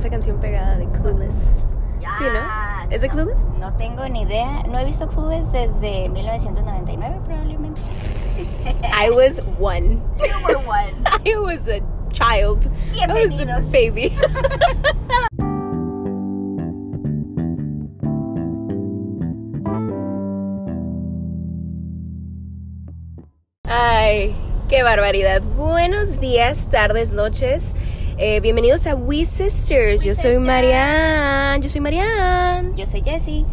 esa 0.00 0.08
canción 0.08 0.40
pegada 0.40 0.76
de 0.78 0.88
Clueless. 0.92 1.66
Sí, 2.16 2.24
¿no? 2.24 2.90
¿Es 2.90 3.02
de 3.02 3.10
Clueless? 3.10 3.46
No 3.58 3.74
tengo 3.74 4.08
ni 4.08 4.22
idea. 4.22 4.62
No 4.66 4.78
he 4.78 4.86
visto 4.86 5.06
Clueless 5.06 5.52
desde 5.52 6.08
1999 6.08 7.20
probablemente. 7.26 7.82
I 8.82 9.10
was 9.10 9.42
one. 9.58 10.00
You 10.18 10.32
were 10.46 10.56
one. 10.66 11.04
I 11.26 11.36
was 11.36 11.68
a 11.68 11.82
child. 12.12 12.66
I 12.98 13.08
was 13.12 13.38
a 13.40 13.60
baby. 13.70 14.16
Ay, 23.64 24.34
qué 24.70 24.82
barbaridad. 24.82 25.42
Buenos 25.42 26.20
días, 26.20 26.70
tardes, 26.70 27.12
noches. 27.12 27.74
Eh, 28.22 28.40
bienvenidos 28.40 28.86
a 28.86 28.94
We 28.94 29.24
Sisters. 29.24 30.02
Yo 30.04 30.14
soy. 30.14 30.38
Marianne. 30.38 31.62
Yo 31.62 31.70
soy 31.70 31.80
Marianne. 31.80 32.72
Yo 32.76 32.84
soy 32.86 33.00
Jessie. 33.02 33.46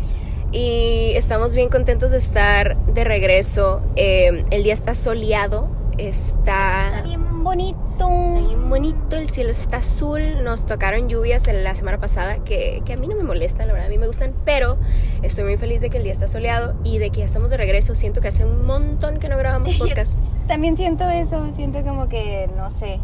Y 0.51 1.11
estamos 1.15 1.55
bien 1.55 1.69
contentos 1.69 2.11
de 2.11 2.17
estar 2.17 2.75
de 2.85 3.03
regreso. 3.05 3.81
Eh, 3.95 4.43
el 4.51 4.63
día 4.63 4.73
está 4.73 4.93
soleado. 4.93 5.69
Está, 5.97 6.87
Está 6.89 7.01
bien 7.03 7.43
bonito. 7.45 7.79
está 7.93 8.07
bien 8.45 8.69
bonito. 8.69 9.15
El 9.15 9.29
cielo 9.29 9.51
está 9.51 9.77
azul. 9.77 10.43
Nos 10.43 10.65
tocaron 10.65 11.07
lluvias 11.07 11.47
en 11.47 11.63
la 11.63 11.73
semana 11.73 11.99
pasada 11.99 12.43
que, 12.43 12.81
que 12.85 12.91
a 12.93 12.97
mí 12.97 13.07
no 13.07 13.15
me 13.15 13.23
molestan, 13.23 13.67
la 13.67 13.73
verdad, 13.73 13.87
a 13.87 13.89
mí 13.89 13.97
me 13.97 14.05
gustan. 14.07 14.33
Pero 14.43 14.77
estoy 15.23 15.45
muy 15.45 15.55
feliz 15.57 15.79
de 15.79 15.89
que 15.89 15.95
el 15.97 16.03
día 16.03 16.11
está 16.11 16.27
soleado 16.27 16.75
y 16.83 16.97
de 16.97 17.09
que 17.09 17.19
ya 17.19 17.25
estamos 17.25 17.51
de 17.51 17.57
regreso. 17.57 17.95
Siento 17.95 18.19
que 18.19 18.27
hace 18.27 18.43
un 18.43 18.65
montón 18.65 19.17
que 19.19 19.29
no 19.29 19.37
grabamos 19.37 19.71
Yo- 19.77 19.85
podcast. 19.85 20.19
También 20.47 20.75
siento 20.75 21.09
eso, 21.09 21.47
siento 21.55 21.81
como 21.83 22.07
que, 22.09 22.49
no 22.57 22.69
sé, 22.71 22.99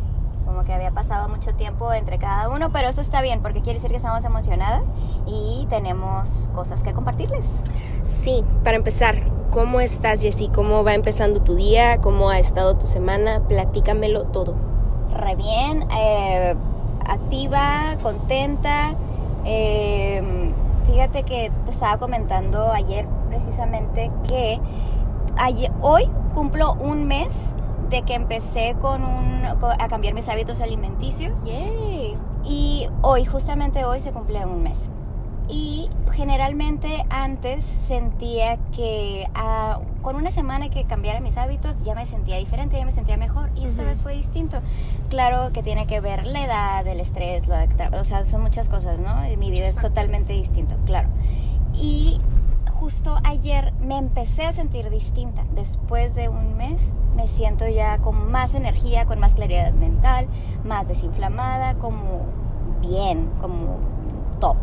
como 0.54 0.66
que 0.66 0.74
había 0.74 0.92
pasado 0.92 1.30
mucho 1.30 1.56
tiempo 1.56 1.92
entre 1.94 2.20
cada 2.20 2.48
uno, 2.48 2.72
pero 2.72 2.88
eso 2.88 3.02
está 3.02 3.24
bien 3.24 3.42
porque 3.42 3.62
quiere 3.62 3.78
decir 3.80 3.90
que 3.90 3.98
estamos 3.98 4.24
emocionadas 4.24 4.84
y 5.26 5.66
tenemos 5.68 6.52
cosas 6.54 6.84
que 6.84 6.94
compartirles. 6.94 7.44
Sí, 8.04 8.46
para 8.64 8.78
empezar, 8.78 9.16
¿cómo 9.50 9.80
estás, 9.82 10.22
Jessy? 10.22 10.50
¿Cómo 10.50 10.84
va 10.84 10.94
empezando 10.94 11.42
tu 11.42 11.56
día? 11.56 12.00
¿Cómo 12.02 12.30
ha 12.30 12.38
estado 12.38 12.76
tu 12.76 12.86
semana? 12.86 13.42
Platícamelo 13.48 14.26
todo. 14.26 14.56
Re 15.12 15.36
bien, 15.36 15.88
eh, 15.98 16.56
activa, 17.08 17.96
contenta. 18.04 18.94
eh, 19.46 20.54
fíjate 20.86 21.24
que 21.24 21.52
te 21.66 21.72
estaba 21.72 21.98
comentando 21.98 22.72
ayer 22.72 23.08
precisamente 23.28 24.12
que 24.28 24.60
ayer- 25.36 25.72
hoy 25.82 26.10
cumplo 26.34 26.74
un 26.74 27.08
mes 27.08 27.34
de 27.90 28.04
que 28.04 28.16
empecé 28.16 28.76
con 28.80 29.04
un, 29.04 29.46
a 29.46 29.88
cambiar 29.88 30.14
mis 30.14 30.30
hábitos 30.30 30.62
alimenticios. 30.62 31.44
Yay. 31.44 32.18
Y 32.46 32.88
hoy, 33.02 33.26
justamente 33.26 33.86
hoy, 33.86 34.00
se 34.00 34.12
cumple 34.12 34.46
un 34.46 34.64
mes. 34.64 34.80
Y 35.50 35.90
generalmente 36.14 37.06
antes 37.10 37.66
sentía 37.66 38.58
que 38.72 39.28
ah, 39.36 39.82
con 40.02 40.16
una 40.16 40.32
semana 40.32 40.70
que 40.70 40.86
cambiara 40.86 41.20
mis 41.20 41.36
hábitos 41.38 41.84
ya 41.84 41.96
me 41.96 42.06
sentía 42.06 42.38
diferente, 42.38 42.78
ya 42.78 42.86
me 42.86 42.92
sentía 42.92 43.18
mejor. 43.18 43.50
Y 43.56 43.66
esta 43.66 43.84
vez 43.84 44.02
fue 44.02 44.14
distinto. 44.14 44.62
Claro 45.10 45.52
que 45.52 45.62
tiene 45.62 45.86
que 45.86 46.00
ver 46.00 46.26
la 46.26 46.46
edad, 46.46 46.88
el 46.88 47.00
estrés, 47.00 47.46
lo 47.48 47.56
o 48.00 48.04
sea, 48.04 48.24
son 48.24 48.42
muchas 48.42 48.70
cosas, 48.70 49.00
¿no? 49.00 49.30
Y 49.30 49.36
mi 49.36 49.52
vida 49.52 49.66
Muchos 49.66 49.78
es 49.78 49.82
totalmente 49.82 50.34
distinta, 50.34 50.78
claro. 50.86 51.10
Y 51.74 52.22
justo 52.84 53.18
ayer 53.24 53.72
me 53.80 53.98
empecé 53.98 54.44
a 54.44 54.52
sentir 54.52 54.90
distinta. 54.90 55.46
Después 55.56 56.16
de 56.16 56.28
un 56.28 56.58
mes 56.58 56.82
me 57.16 57.30
siento 57.30 57.66
ya 57.66 58.00
con 58.00 58.30
más 58.30 58.56
energía, 58.56 59.06
con 59.06 59.22
más 59.22 59.36
claridad 59.36 59.72
mental, 59.72 60.28
más 60.66 60.86
desinflamada, 60.86 61.76
como 61.76 62.26
bien, 62.82 63.30
como 63.40 63.78
top. 64.42 64.58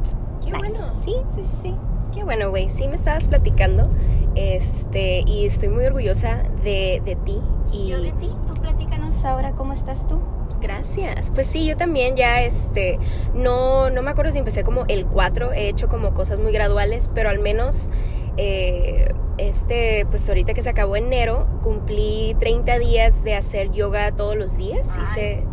Qué 0.45 0.53
bueno. 0.53 0.81
Sí, 1.03 1.15
sí, 1.35 1.43
sí, 1.43 1.57
sí. 1.63 1.77
Qué 2.15 2.23
bueno, 2.23 2.51
güey. 2.51 2.69
Sí 2.69 2.89
me 2.89 2.95
estabas 2.95 3.27
platicando. 3.27 3.89
Este, 4.35 5.23
y 5.27 5.47
estoy 5.47 5.71
muy 5.71 5.87
orgullosa 5.87 6.43
de, 6.63 7.01
de 7.03 7.17
ti. 7.17 7.41
Y 7.73 7.89
Yo 7.89 8.03
de 8.03 8.13
ti, 8.13 8.29
tú 8.47 8.53
platícanos 8.61 9.25
ahora 9.25 9.53
cómo 9.53 9.73
estás 9.73 10.07
tú. 10.07 10.21
Gracias. 10.61 11.31
Pues 11.35 11.47
sí, 11.47 11.67
yo 11.67 11.77
también 11.77 12.17
ya, 12.17 12.43
este, 12.43 12.99
no, 13.35 13.91
no 13.91 14.03
me 14.03 14.11
acuerdo 14.11 14.33
si 14.33 14.39
empecé 14.39 14.63
como 14.63 14.85
el 14.89 15.07
4, 15.07 15.53
he 15.53 15.69
hecho 15.69 15.89
como 15.89 16.13
cosas 16.13 16.39
muy 16.39 16.53
graduales, 16.53 17.11
pero 17.15 17.31
al 17.31 17.39
menos, 17.39 17.91
eh, 18.37 19.13
este, 19.39 20.07
pues 20.11 20.29
ahorita 20.29 20.53
que 20.53 20.63
se 20.63 20.69
acabó 20.69 20.97
enero, 20.97 21.49
cumplí 21.63 22.37
30 22.39 22.79
días 22.79 23.25
de 23.25 23.35
hacer 23.35 23.71
yoga 23.71 24.13
todos 24.13 24.37
los 24.37 24.57
días. 24.57 24.99
Hice, 25.03 25.45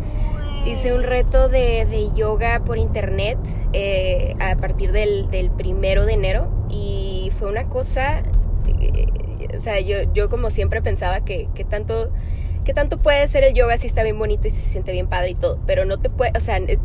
hice 0.66 0.92
un 0.92 1.02
reto 1.02 1.48
de, 1.48 1.86
de 1.86 2.12
yoga 2.14 2.60
por 2.64 2.76
internet 2.78 3.38
eh, 3.72 4.34
a 4.40 4.56
partir 4.56 4.92
del, 4.92 5.30
del 5.30 5.50
primero 5.50 6.04
de 6.04 6.12
enero 6.12 6.50
y 6.68 7.32
fue 7.38 7.48
una 7.48 7.68
cosa, 7.68 8.22
eh, 8.80 9.06
o 9.56 9.60
sea, 9.60 9.80
yo, 9.80 10.12
yo 10.12 10.28
como 10.28 10.50
siempre 10.50 10.82
pensaba 10.82 11.20
que, 11.20 11.48
que 11.54 11.64
tanto 11.64 12.10
que 12.68 12.74
tanto 12.74 12.98
puede 12.98 13.26
ser 13.28 13.44
el 13.44 13.54
yoga 13.54 13.78
si 13.78 13.86
está 13.86 14.02
bien 14.02 14.18
bonito 14.18 14.46
y 14.46 14.50
si 14.50 14.60
se 14.60 14.68
siente 14.68 14.92
bien 14.92 15.08
padre 15.08 15.30
y 15.30 15.34
todo, 15.34 15.58
pero 15.66 15.86
no 15.86 15.98
te 15.98 16.10
puede, 16.10 16.32
o 16.36 16.40
sea, 16.40 16.58
es, 16.58 16.78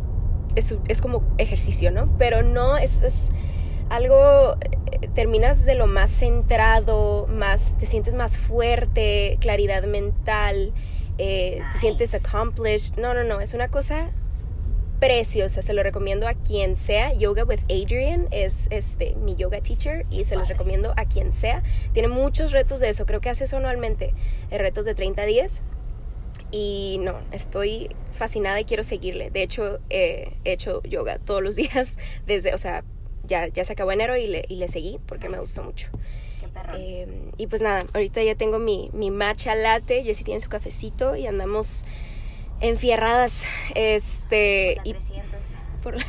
es, 0.56 0.74
es 0.88 1.02
como 1.02 1.22
ejercicio, 1.36 1.90
¿no? 1.90 2.10
Pero 2.16 2.42
no, 2.42 2.78
es, 2.78 3.02
es 3.02 3.28
algo, 3.90 4.56
eh, 4.62 5.08
terminas 5.14 5.66
de 5.66 5.74
lo 5.74 5.86
más 5.86 6.10
centrado, 6.10 7.26
más, 7.26 7.76
te 7.76 7.84
sientes 7.84 8.14
más 8.14 8.38
fuerte, 8.38 9.36
claridad 9.42 9.84
mental, 9.84 10.72
eh, 11.18 11.60
te 11.74 11.78
sientes 11.80 12.14
accomplished, 12.14 12.96
no, 12.96 13.12
no, 13.12 13.22
no, 13.22 13.42
es 13.42 13.52
una 13.52 13.68
cosa 13.68 14.10
preciosa, 15.00 15.60
se 15.60 15.74
lo 15.74 15.82
recomiendo 15.82 16.26
a 16.26 16.32
quien 16.32 16.76
sea. 16.76 17.12
Yoga 17.12 17.44
with 17.44 17.60
Adrian 17.64 18.26
es 18.30 18.68
este 18.70 19.14
mi 19.16 19.36
yoga 19.36 19.60
teacher 19.60 20.06
y 20.08 20.24
se 20.24 20.34
los 20.34 20.48
recomiendo 20.48 20.94
a 20.96 21.04
quien 21.04 21.34
sea. 21.34 21.62
Tiene 21.92 22.08
muchos 22.08 22.52
retos 22.52 22.80
de 22.80 22.88
eso, 22.88 23.04
creo 23.04 23.20
que 23.20 23.28
hace 23.28 23.44
eso 23.44 23.58
anualmente, 23.58 24.14
eh, 24.50 24.56
retos 24.56 24.86
de 24.86 24.94
30 24.94 25.26
días. 25.26 25.62
Y 26.56 26.98
no, 27.00 27.20
estoy 27.32 27.88
fascinada 28.12 28.60
y 28.60 28.64
quiero 28.64 28.84
seguirle. 28.84 29.28
De 29.30 29.42
hecho, 29.42 29.80
eh, 29.90 30.34
he 30.44 30.52
hecho 30.52 30.84
yoga 30.84 31.18
todos 31.18 31.42
los 31.42 31.56
días 31.62 31.98
desde, 32.28 32.54
o 32.54 32.58
sea, 32.58 32.84
ya, 33.24 33.48
ya 33.48 33.64
se 33.64 33.72
acabó 33.72 33.90
enero 33.90 34.16
y 34.16 34.28
le, 34.28 34.44
y 34.48 34.54
le 34.54 34.68
seguí 34.68 35.00
porque 35.04 35.28
me 35.28 35.40
gustó 35.40 35.64
mucho. 35.64 35.88
Qué. 36.38 36.46
Eh, 36.76 37.08
y 37.38 37.48
pues 37.48 37.60
nada, 37.60 37.84
ahorita 37.92 38.22
ya 38.22 38.36
tengo 38.36 38.60
mi, 38.60 38.88
mi 38.92 39.10
matcha 39.10 39.56
latte, 39.56 40.04
Jessie 40.04 40.24
tiene 40.24 40.40
su 40.40 40.48
cafecito 40.48 41.16
y 41.16 41.26
andamos 41.26 41.86
enfierradas. 42.60 43.42
Este, 43.74 44.76
La 44.76 44.82
y 44.84 44.92
300. 44.92 45.33
por 45.84 45.96
la, 45.96 46.06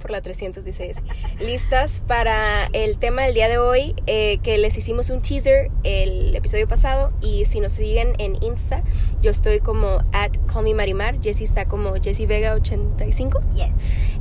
por 0.00 0.10
la 0.10 0.22
300, 0.22 0.64
dice 0.64 0.86
Jessie. 0.86 1.04
Listas 1.38 2.02
para 2.06 2.66
el 2.72 2.96
tema 2.96 3.22
del 3.24 3.34
día 3.34 3.48
de 3.48 3.58
hoy, 3.58 3.94
eh, 4.06 4.38
que 4.42 4.56
les 4.56 4.76
hicimos 4.78 5.10
un 5.10 5.20
teaser 5.20 5.70
el 5.84 6.34
episodio 6.34 6.66
pasado. 6.66 7.12
Y 7.20 7.44
si 7.44 7.60
nos 7.60 7.72
siguen 7.72 8.14
en 8.18 8.42
Insta, 8.42 8.82
yo 9.20 9.30
estoy 9.30 9.60
como 9.60 10.02
at 10.12 10.32
callmemarimar, 10.50 11.20
Jessie 11.22 11.44
está 11.44 11.66
como 11.66 11.94
Jessie 12.02 12.26
Vega 12.26 12.54
85 12.54 13.42
Yes. 13.54 13.70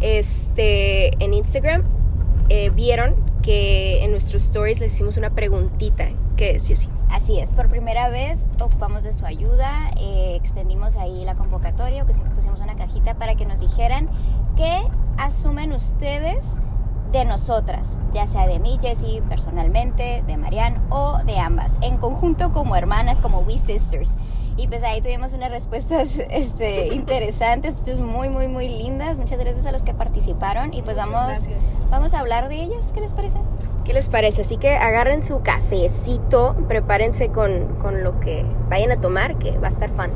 este, 0.02 1.24
en 1.24 1.34
Instagram 1.34 1.84
eh, 2.50 2.72
vieron 2.72 3.16
que 3.42 4.04
en 4.04 4.12
nuestros 4.12 4.44
stories 4.44 4.82
les 4.82 4.94
hicimos 4.94 5.16
una 5.16 5.30
preguntita. 5.30 6.10
¿Qué 6.36 6.52
es, 6.52 6.68
Jessie? 6.68 6.90
Así 7.10 7.40
es, 7.40 7.56
por 7.56 7.70
primera 7.70 8.10
vez 8.10 8.46
ocupamos 8.62 9.04
de 9.04 9.12
su 9.12 9.26
ayuda, 9.26 9.92
eh, 9.98 10.36
extendimos 10.36 10.96
ahí 10.96 11.26
la 11.26 11.36
convocatoria, 11.36 12.04
o 12.04 12.06
que 12.06 12.14
siempre 12.14 12.36
pusimos 12.36 12.60
una 12.62 12.76
cajita 12.76 13.16
para 13.16 13.36
que 13.36 13.46
nos 13.46 13.60
dijeran 13.60 14.08
qué 14.56 14.80
asumen 15.18 15.74
ustedes 15.74 16.46
de 17.12 17.26
nosotras, 17.26 17.98
ya 18.14 18.28
sea 18.28 18.46
de 18.46 18.60
mí, 18.60 18.78
Jessie, 18.80 19.24
personalmente, 19.24 20.24
de 20.28 20.38
Marianne 20.38 20.80
o 20.90 21.18
de 21.26 21.40
ambas, 21.40 21.72
en 21.82 21.98
conjunto 21.98 22.52
como 22.52 22.76
hermanas, 22.76 23.22
como 23.22 23.40
We 23.40 23.58
Sisters. 23.58 24.12
Y 24.60 24.68
pues 24.68 24.84
ahí 24.84 25.00
tuvimos 25.00 25.32
unas 25.32 25.52
respuestas 25.52 26.10
este, 26.30 26.88
interesantes, 26.88 27.76
muy, 27.98 28.28
muy, 28.28 28.50
muy 28.50 28.68
lindas. 28.68 29.16
Muchas 29.18 29.40
gracias 29.40 29.66
a 29.66 29.72
los 29.72 29.84
que 29.84 29.94
participaron 29.94 30.74
y 30.74 30.82
pues 30.82 30.98
Muchas 30.98 31.12
vamos, 31.12 31.28
gracias. 31.28 31.76
vamos 31.90 32.14
a 32.14 32.20
hablar 32.20 32.50
de 32.50 32.56
ellas. 32.56 32.86
¿Qué 32.94 33.00
les 33.00 33.14
parece? 33.14 33.38
¿Qué 33.86 33.94
les 33.94 34.10
parece? 34.10 34.42
Así 34.42 34.58
que 34.58 34.76
agarren 34.76 35.22
su 35.22 35.42
cafecito, 35.42 36.58
prepárense 36.68 37.30
con, 37.30 37.76
con 37.76 38.04
lo 38.04 38.20
que 38.20 38.46
vayan 38.70 38.92
a 38.92 39.00
tomar, 39.00 39.38
que 39.38 39.58
va 39.58 39.68
a 39.68 39.70
estar 39.70 39.90
fun. 39.90 40.12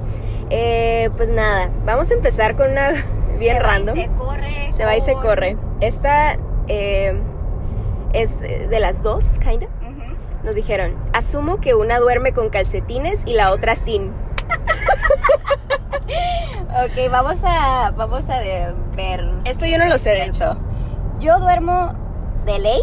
Eh, 0.50 1.10
pues 1.16 1.30
nada, 1.30 1.72
vamos 1.86 2.12
a 2.12 2.14
empezar 2.14 2.58
con 2.58 2.72
una 2.72 2.92
bien 3.40 3.58
Se 3.58 3.64
va 3.64 3.70
y 3.70 3.78
random. 3.78 3.96
se 3.96 4.10
corre. 4.10 4.74
Se 4.74 4.86
va 4.86 4.98
y 4.98 5.02
se 5.02 5.14
corre. 5.14 5.58
Esta 5.80 6.38
eh, 6.68 7.18
es 8.12 8.42
de 8.42 8.80
las 8.82 9.04
dos, 9.04 9.40
kinda. 9.40 9.68
Nos 10.44 10.56
dijeron, 10.56 10.94
asumo 11.14 11.62
que 11.62 11.74
una 11.74 12.00
duerme 12.00 12.34
con 12.34 12.50
calcetines 12.50 13.24
y 13.26 13.34
la 13.34 13.52
otra 13.52 13.78
sin. 13.78 14.12
Ok, 16.76 17.12
vamos 17.12 17.38
a, 17.44 17.92
vamos 17.96 18.28
a 18.30 18.40
ver. 18.40 18.74
Esto 19.46 19.68
yo 19.68 19.78
no 19.78 19.86
lo 19.86 20.00
sé, 20.00 20.10
de 20.10 20.26
hecho. 20.26 20.58
Yo 21.20 21.40
duermo 21.40 21.94
de 22.48 22.58
ley 22.58 22.82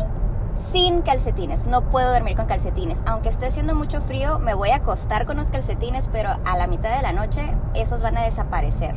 sin 0.73 1.03
calcetines. 1.03 1.67
No 1.67 1.91
puedo 1.91 2.13
dormir 2.13 2.37
con 2.37 2.47
calcetines. 2.47 3.01
Aunque 3.05 3.29
esté 3.29 3.47
haciendo 3.47 3.75
mucho 3.75 4.01
frío, 4.01 4.39
me 4.39 4.55
voy 4.55 4.71
a 4.71 4.77
acostar 4.77 5.27
con 5.27 5.39
los 5.39 5.49
calcetines, 5.49 6.09
pero 6.13 6.31
a 6.45 6.57
la 6.57 6.69
mitad 6.69 6.95
de 6.95 7.03
la 7.03 7.11
noche 7.11 7.43
esos 7.75 8.01
van 8.01 8.17
a 8.17 8.23
desaparecer. 8.23 8.95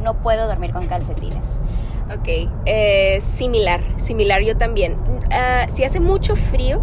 No 0.00 0.14
puedo 0.14 0.46
dormir 0.46 0.72
con 0.72 0.86
calcetines. 0.86 1.44
Ok, 2.08 2.50
eh, 2.64 3.18
similar, 3.20 3.82
similar 3.96 4.40
yo 4.40 4.56
también. 4.56 4.96
Ah, 5.30 5.66
si 5.68 5.84
hace 5.84 6.00
mucho 6.00 6.36
frío, 6.36 6.80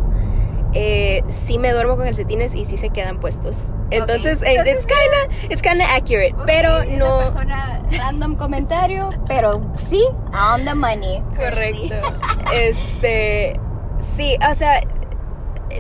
eh, 0.76 1.24
sí 1.30 1.58
me 1.58 1.72
duermo 1.72 1.96
con 1.96 2.06
calcetines 2.06 2.54
y 2.54 2.66
sí 2.66 2.78
se 2.78 2.90
quedan 2.90 3.20
puestos. 3.20 3.70
Entonces, 3.92 4.44
eh, 4.44 4.62
it's 4.68 4.86
kinda, 4.86 5.50
it's 5.50 5.62
kinda 5.62 5.86
accurate, 5.96 6.36
pero 6.46 6.82
Esa 6.82 6.98
no... 6.98 7.20
persona, 7.20 7.82
random 7.92 8.36
comentario, 8.36 9.10
pero 9.28 9.62
sí, 9.90 10.06
on 10.54 10.66
the 10.66 10.76
money. 10.76 11.24
Correcto. 11.36 11.96
Este, 12.54 13.60
sí, 14.00 14.38
o 14.50 14.54
sea, 14.54 14.82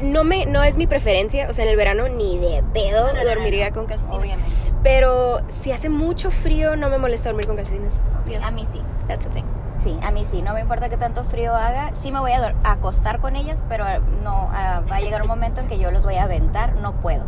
no 0.01 0.24
me, 0.24 0.45
no 0.45 0.63
es 0.63 0.77
mi 0.77 0.88
preferencia, 0.88 1.50
o 1.50 1.53
sea, 1.53 1.65
en 1.65 1.71
el 1.71 1.77
verano 1.77 2.07
ni 2.07 2.38
de 2.38 2.63
pedo 2.74 3.13
No, 3.13 3.21
no, 3.21 3.25
dormiría 3.25 3.71
con 3.71 3.86
calcetines. 3.86 4.19
Obviamente. 4.19 4.51
Pero 4.81 5.41
si 5.50 5.71
hace 5.71 5.89
mucho 5.89 6.31
frío, 6.31 6.75
no 6.77 6.89
me 6.89 6.98
molesta 6.98 7.30
dormir 7.30 7.48
con 7.48 7.57
calcetines. 7.57 8.00
A 8.41 8.51
mí 8.51 8.65
sí. 8.71 8.81
That's 9.07 9.25
the 9.25 9.31
thing. 9.31 9.45
Sí, 9.86 9.96
a 10.02 10.10
mí 10.10 10.26
sí, 10.30 10.42
no 10.42 10.56
me 10.56 10.62
importa 10.62 10.90
que 10.90 10.98
tanto 10.98 11.24
frío 11.24 11.54
haga, 11.54 11.92
sí 12.02 12.12
me 12.12 12.20
voy 12.20 12.32
a 12.32 12.56
acostar 12.64 13.20
con 13.20 13.36
ellas, 13.36 13.64
pero 13.70 13.86
no, 14.24 14.50
ah, 14.52 14.82
va 14.92 14.96
a 14.96 15.00
llegar 15.00 15.22
un 15.22 15.28
momento 15.28 15.62
en 15.62 15.68
que 15.68 15.78
yo 15.78 15.92
los 15.92 16.04
voy 16.04 16.16
a 16.16 16.24
aventar, 16.24 16.76
no 16.78 17.00
puedo. 17.02 17.24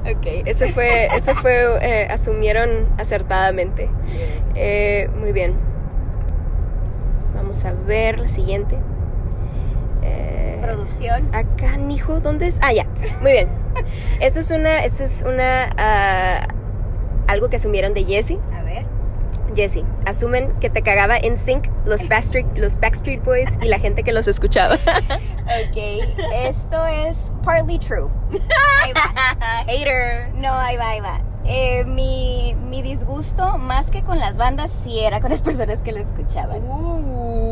Ok, 0.00 0.26
ese 0.46 0.72
fue, 0.72 1.06
ese 1.14 1.36
fue, 1.36 1.78
eh, 1.80 2.08
asumieron 2.10 2.88
acertadamente. 2.98 3.88
Eh, 4.56 5.08
muy 5.16 5.30
bien. 5.30 5.54
Vamos 7.36 7.64
a 7.64 7.72
ver 7.72 8.18
la 8.18 8.28
siguiente. 8.28 8.80
Eh, 10.02 10.58
Producción. 10.60 11.32
acá, 11.32 11.78
hijo, 11.88 12.18
¿dónde 12.18 12.48
es? 12.48 12.58
Ah, 12.62 12.72
ya. 12.72 12.84
Muy 13.20 13.30
bien. 13.30 13.48
Esta 14.18 14.40
es 14.40 14.50
una, 14.50 14.84
esta 14.84 15.04
es 15.04 15.24
una, 15.24 15.70
ah, 15.78 16.48
algo 17.28 17.48
que 17.48 17.56
asumieron 17.56 17.94
de 17.94 18.02
Jessie. 18.02 18.40
A 18.58 18.62
ver. 18.62 18.86
Jessie, 19.54 19.84
asumen 20.06 20.52
que 20.60 20.70
te 20.70 20.82
cagaba 20.82 21.16
en 21.16 21.36
sync 21.36 21.68
los 21.84 22.08
Backstreet, 22.08 22.46
los 22.56 22.78
Backstreet 22.80 23.22
Boys 23.22 23.58
y 23.62 23.68
la 23.68 23.78
gente 23.78 24.02
que 24.02 24.12
los 24.12 24.26
escuchaba. 24.28 24.78
Ok, 25.42 25.76
esto 26.34 26.86
es 26.86 27.16
partly 27.44 27.78
true. 27.78 28.08
Ahí 28.82 28.92
va. 28.92 29.64
Hater. 29.66 30.32
No, 30.34 30.54
ahí 30.54 30.76
va, 30.76 30.90
ahí 30.90 31.00
va. 31.00 31.18
Eh, 31.44 31.84
mi, 31.84 32.54
mi 32.68 32.80
disgusto, 32.80 33.58
más 33.58 33.86
que 33.90 34.02
con 34.02 34.20
las 34.20 34.36
bandas, 34.36 34.70
sí 34.84 35.00
era 35.00 35.20
con 35.20 35.30
las 35.30 35.42
personas 35.42 35.82
que 35.82 35.90
lo 35.90 35.98
escuchaban. 35.98 36.60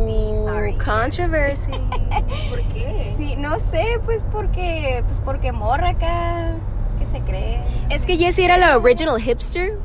Sí, 0.06 0.32
sorry. 0.44 0.74
Controversy. 0.78 1.72
¿Por 2.48 2.62
qué? 2.72 3.12
Sí, 3.18 3.34
no 3.36 3.58
sé, 3.58 3.84
pues 4.04 4.24
porque, 4.30 5.02
pues 5.06 5.20
porque 5.24 5.50
morra 5.50 5.90
acá, 5.90 6.54
que 7.00 7.06
se 7.06 7.20
cree. 7.24 7.60
Es 7.90 8.06
que 8.06 8.16
Jessie 8.16 8.44
era 8.44 8.56
la 8.56 8.78
original 8.78 9.20
hipster 9.20 9.76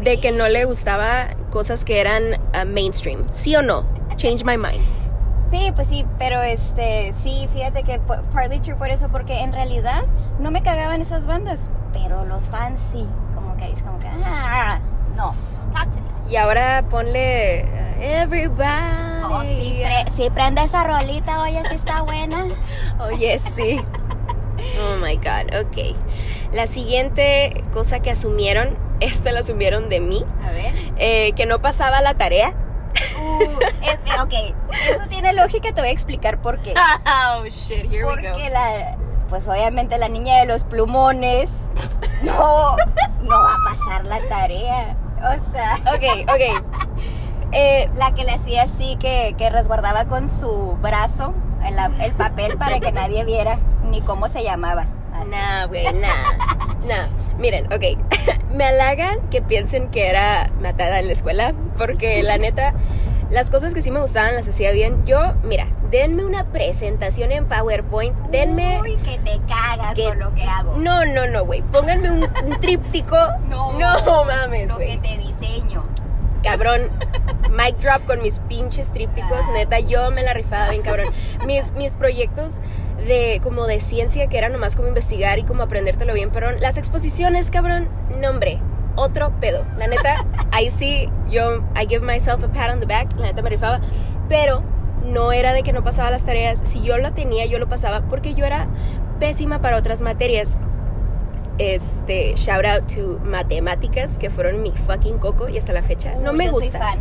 de 0.00 0.18
que 0.18 0.32
no 0.32 0.48
le 0.48 0.64
gustaba 0.64 1.28
cosas 1.52 1.84
que 1.84 2.00
eran 2.00 2.22
uh, 2.34 2.66
mainstream. 2.66 3.26
¿Sí 3.30 3.54
o 3.54 3.62
no? 3.62 3.84
Change 4.16 4.44
my 4.44 4.56
mind. 4.56 4.82
Sí, 5.50 5.70
pues 5.74 5.86
sí, 5.88 6.06
pero 6.18 6.40
este, 6.40 7.12
sí, 7.22 7.46
fíjate 7.52 7.82
que 7.82 8.00
partly 8.32 8.58
true 8.58 8.74
por 8.74 8.88
eso, 8.88 9.10
porque 9.10 9.40
en 9.40 9.52
realidad 9.52 10.04
no 10.38 10.50
me 10.50 10.62
cagaban 10.62 11.02
esas 11.02 11.26
bandas, 11.26 11.58
pero 11.92 12.24
los 12.24 12.44
fans 12.44 12.80
sí, 12.90 13.06
como 13.34 13.54
que 13.58 13.70
es 13.70 13.82
como 13.82 13.98
que, 13.98 14.08
ah, 14.08 14.80
no, 15.14 15.34
talk 15.72 15.90
to 15.92 16.00
me. 16.00 16.32
Y 16.32 16.36
ahora 16.36 16.84
ponle 16.88 17.64
uh, 17.66 18.02
everybody. 18.02 19.22
Oh, 19.24 19.42
sí, 19.42 19.82
pre- 19.82 20.12
sí, 20.16 20.30
prende 20.30 20.62
esa 20.62 20.84
rolita, 20.84 21.42
oye, 21.42 21.60
sí 21.68 21.74
está 21.74 22.00
buena. 22.02 22.46
Oye, 23.00 23.38
sí. 23.38 23.80
Oh 24.80 24.96
my 25.04 25.16
god, 25.16 25.54
ok. 25.54 25.96
La 26.52 26.66
siguiente 26.66 27.62
cosa 27.74 28.00
que 28.00 28.10
asumieron, 28.10 28.70
esta 29.04 29.32
la 29.32 29.40
asumieron 29.40 29.88
de 29.88 30.00
mí, 30.00 30.24
A 30.46 30.50
ver. 30.50 30.92
eh, 30.98 31.32
que 31.34 31.46
no 31.46 31.60
pasaba 31.60 32.00
la 32.00 32.14
tarea. 32.14 32.54
Uh, 33.20 33.60
es- 33.82 33.92
eh, 33.94 34.20
ok, 34.20 34.32
eso 34.90 35.08
tiene 35.08 35.32
lógica, 35.32 35.72
te 35.72 35.80
voy 35.80 35.88
a 35.90 35.92
explicar 35.92 36.40
por 36.40 36.58
qué. 36.60 36.74
Oh 37.34 37.44
shit, 37.46 37.90
here 37.90 38.04
Porque 38.04 38.50
la, 38.50 38.96
pues 39.28 39.46
obviamente 39.48 39.96
la 39.98 40.08
niña 40.08 40.36
de 40.38 40.46
los 40.46 40.64
plumones 40.64 41.48
no, 42.22 42.76
no 43.22 43.42
va 43.42 43.54
a 43.54 43.70
pasar 43.76 44.04
la 44.04 44.20
tarea. 44.28 44.96
O 45.18 45.52
sea, 45.52 45.76
Ok, 45.94 46.28
ok. 46.28 46.92
Eh, 47.54 47.90
la 47.96 48.14
que 48.14 48.24
le 48.24 48.32
hacía 48.32 48.62
así, 48.62 48.96
que, 48.98 49.34
que 49.36 49.50
resguardaba 49.50 50.06
con 50.06 50.26
su 50.30 50.72
brazo 50.80 51.34
el, 51.66 51.76
el 52.00 52.12
papel 52.12 52.56
para 52.56 52.80
que 52.80 52.92
nadie 52.92 53.24
viera 53.26 53.58
ni 53.90 54.00
cómo 54.00 54.28
se 54.30 54.42
llamaba. 54.42 54.86
Así. 55.22 55.30
Nah, 55.30 55.66
güey, 55.66 55.84
nah. 55.94 56.86
Nah. 56.86 57.06
Miren, 57.38 57.72
ok. 57.72 57.98
Me 58.54 58.64
halagan 58.64 59.18
que 59.30 59.40
piensen 59.42 59.88
que 59.88 60.08
era 60.08 60.50
matada 60.60 61.00
en 61.00 61.06
la 61.06 61.12
escuela, 61.12 61.54
porque 61.78 62.22
la 62.22 62.36
neta, 62.38 62.74
las 63.30 63.48
cosas 63.50 63.72
que 63.72 63.80
sí 63.80 63.90
me 63.90 64.00
gustaban 64.00 64.34
las 64.34 64.46
hacía 64.46 64.72
bien. 64.72 65.06
Yo, 65.06 65.34
mira, 65.42 65.66
denme 65.90 66.24
una 66.24 66.44
presentación 66.52 67.32
en 67.32 67.46
PowerPoint, 67.46 68.14
denme. 68.28 68.78
Uy, 68.82 68.96
que 68.96 69.18
te 69.18 69.40
cagas 69.48 69.94
que- 69.94 70.04
con 70.04 70.18
lo 70.18 70.34
que 70.34 70.42
hago. 70.44 70.76
No, 70.76 71.04
no, 71.06 71.26
no, 71.26 71.44
güey. 71.46 71.62
Pónganme 71.62 72.10
un, 72.10 72.22
un 72.24 72.60
tríptico. 72.60 73.16
No, 73.48 73.72
no 73.72 74.24
mames, 74.24 74.68
Lo 74.68 74.78
que 74.78 74.98
te 75.02 75.16
diseño. 75.18 75.84
Cabrón. 76.42 76.90
Mic 77.50 77.76
drop 77.80 78.04
con 78.06 78.22
mis 78.22 78.38
pinches 78.40 78.92
trípticos. 78.92 79.38
Ah. 79.42 79.52
Neta, 79.52 79.78
yo 79.80 80.10
me 80.10 80.22
la 80.22 80.32
rifaba 80.34 80.70
bien, 80.70 80.82
cabrón. 80.82 81.08
Mis, 81.46 81.72
mis 81.72 81.92
proyectos 81.94 82.60
de 83.06 83.40
como 83.42 83.66
de 83.66 83.80
ciencia 83.80 84.26
que 84.26 84.38
era 84.38 84.48
nomás 84.48 84.76
como 84.76 84.88
investigar 84.88 85.38
y 85.38 85.44
como 85.44 85.62
aprendértelo 85.62 86.14
bien, 86.14 86.30
pero 86.30 86.52
las 86.52 86.76
exposiciones, 86.76 87.50
cabrón, 87.50 87.88
nombre. 88.20 88.60
Otro 88.94 89.32
pedo. 89.40 89.64
La 89.78 89.86
neta, 89.86 90.26
ahí 90.52 90.70
sí, 90.70 91.08
yo, 91.30 91.64
I 91.74 91.86
give 91.88 92.00
myself 92.04 92.44
a 92.44 92.48
pat 92.52 92.70
on 92.70 92.80
the 92.80 92.86
back. 92.86 93.10
La 93.16 93.26
neta 93.26 93.40
me 93.42 93.48
rifaba. 93.48 93.80
Pero 94.28 94.62
no 95.04 95.32
era 95.32 95.52
de 95.52 95.62
que 95.62 95.72
no 95.72 95.82
pasaba 95.82 96.10
las 96.10 96.24
tareas. 96.24 96.60
Si 96.64 96.82
yo 96.82 96.98
lo 96.98 97.12
tenía, 97.12 97.46
yo 97.46 97.58
lo 97.58 97.68
pasaba 97.68 98.02
porque 98.02 98.34
yo 98.34 98.44
era 98.44 98.68
pésima 99.18 99.60
para 99.62 99.78
otras 99.78 100.02
materias. 100.02 100.58
Este, 101.58 102.34
shout 102.36 102.64
out 102.66 102.92
to 102.92 103.18
matemáticas, 103.24 104.18
que 104.18 104.30
fueron 104.30 104.62
mi 104.62 104.72
fucking 104.72 105.18
coco 105.18 105.48
y 105.48 105.58
hasta 105.58 105.72
la 105.72 105.82
fecha. 105.82 106.14
No 106.16 106.32
me 106.32 106.46
yo 106.46 106.52
soy 106.52 106.60
gusta. 106.62 106.78
fan. 106.78 106.98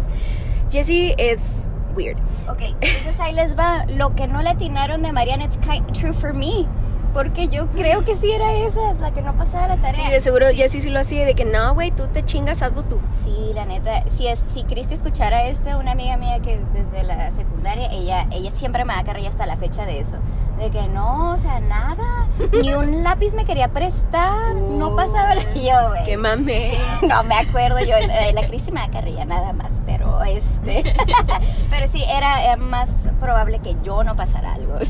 Jessie 0.70 1.16
es 1.18 1.68
weird. 1.92 2.18
Ok, 2.50 2.62
entonces 2.82 3.20
ahí 3.20 3.34
les 3.34 3.58
va. 3.58 3.86
Lo 3.88 4.16
que 4.16 4.28
no 4.28 4.42
le 4.42 4.50
atinaron 4.50 5.02
de 5.02 5.12
Mariana, 5.12 5.46
it's 5.46 5.58
kind 5.58 5.86
true 5.94 6.14
for 6.14 6.34
me. 6.34 6.66
Porque 7.14 7.50
yo 7.50 7.68
creo 7.72 8.06
que 8.06 8.16
sí 8.16 8.32
era 8.32 8.54
esa, 8.54 8.90
es 8.90 9.00
la 9.02 9.12
que 9.12 9.22
no 9.22 9.36
pasaba 9.36 9.68
la 9.68 9.76
tarea. 9.76 9.92
Sí, 9.92 10.10
de 10.10 10.22
seguro 10.22 10.46
Jessie 10.56 10.80
sí 10.80 10.90
lo 10.90 10.98
hacía 11.02 11.26
de 11.26 11.34
que 11.34 11.44
no, 11.44 11.74
güey, 11.74 11.92
tú 11.92 12.08
te 12.08 12.24
chingas, 12.24 12.62
hazlo 12.62 12.84
tú. 12.84 13.02
Sí, 13.26 13.52
la 13.54 13.66
neta, 13.66 14.04
si 14.16 14.28
es, 14.28 14.42
si 14.54 14.64
Cristi 14.64 14.94
escuchara 14.94 15.44
esto, 15.44 15.78
una 15.78 15.92
amiga 15.92 16.16
mía 16.16 16.40
que 16.40 16.62
desde 16.74 17.04
la 17.04 17.32
secundaria, 17.36 17.92
ella, 17.92 18.28
ella 18.32 18.52
siempre 18.56 18.86
me 18.86 18.94
da 18.94 19.04
carrilla 19.04 19.28
hasta 19.28 19.46
la 19.46 19.58
fecha 19.58 19.86
de 19.86 20.00
eso. 20.00 20.20
De 20.58 20.70
que 20.72 20.88
no, 20.88 21.32
o 21.34 21.38
sea, 21.38 21.60
nada, 21.60 22.30
ni 22.62 22.74
un 22.74 23.04
lápiz 23.04 23.34
me 23.34 23.44
quería 23.44 23.68
prestar, 23.68 24.56
no 24.56 24.96
pasaba 24.96 25.36
la- 25.36 25.54
yo, 25.54 25.90
güey. 25.90 26.06
Que 26.06 26.16
mame. 26.16 26.72
No 27.10 27.26
me 27.26 27.36
acuerdo 27.36 27.80
yo, 27.82 27.96
la, 28.08 28.32
la 28.32 28.48
Cristi 28.48 28.72
me 28.72 28.80
da 28.80 28.90
carrilla 28.90 29.26
nada 29.26 29.52
más, 29.52 29.72
pero 29.86 30.01
este, 30.24 30.84
pero 31.70 31.88
sí, 31.88 32.04
era, 32.04 32.56
más 32.58 32.90
probable 33.20 33.60
que 33.60 33.76
yo 33.84 34.04
no 34.04 34.16
pasara 34.16 34.54
algo. 34.54 34.76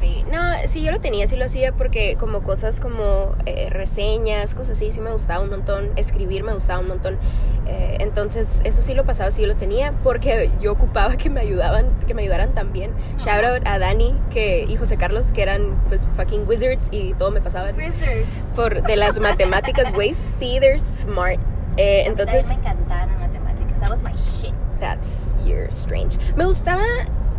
Sí, 0.00 0.24
no, 0.30 0.40
sí, 0.66 0.82
yo 0.82 0.90
lo 0.90 1.00
tenía, 1.00 1.26
sí 1.26 1.36
lo 1.36 1.44
hacía 1.44 1.72
porque 1.72 2.16
como 2.16 2.42
cosas 2.42 2.80
como 2.80 3.34
eh, 3.46 3.68
reseñas, 3.70 4.54
cosas 4.54 4.72
así, 4.72 4.92
sí 4.92 5.00
me 5.00 5.10
gustaba 5.10 5.42
un 5.42 5.50
montón. 5.50 5.90
Escribir 5.96 6.42
me 6.42 6.52
gustaba 6.52 6.80
un 6.80 6.88
montón. 6.88 7.18
Eh, 7.66 7.98
entonces, 8.00 8.62
eso 8.64 8.82
sí 8.82 8.94
lo 8.94 9.04
pasaba, 9.04 9.30
sí 9.30 9.44
lo 9.46 9.56
tenía 9.56 9.92
porque 10.02 10.50
yo 10.60 10.72
ocupaba 10.72 11.16
que 11.16 11.30
me 11.30 11.40
ayudaban, 11.40 11.98
que 12.06 12.14
me 12.14 12.22
ayudaran 12.22 12.54
también. 12.54 12.92
Shout 13.18 13.44
out 13.44 13.66
a 13.66 13.78
Dani 13.78 14.14
que, 14.30 14.64
y 14.68 14.76
José 14.76 14.96
Carlos, 14.96 15.32
que 15.32 15.42
eran 15.42 15.82
pues 15.88 16.08
fucking 16.16 16.46
wizards 16.48 16.88
y 16.90 17.14
todo 17.14 17.30
me 17.30 17.40
pasaban 17.40 17.76
por 18.54 18.82
de 18.82 18.96
las 18.96 19.20
matemáticas, 19.20 19.92
güey. 19.92 20.14
Sí, 20.14 20.58
they're 20.60 20.78
smart. 20.78 21.40
Eh, 21.76 22.04
entonces, 22.06 22.48
me 22.48 22.54
encantaban 22.54 23.08
las 23.08 23.18
matemáticas, 23.20 23.80
that 23.80 23.90
was 23.90 24.02
my 24.02 24.12
shit. 24.12 24.54
That's 24.80 25.36
you're 25.44 25.68
strange. 25.68 26.18
Me 26.36 26.44
gustaba, 26.46 26.82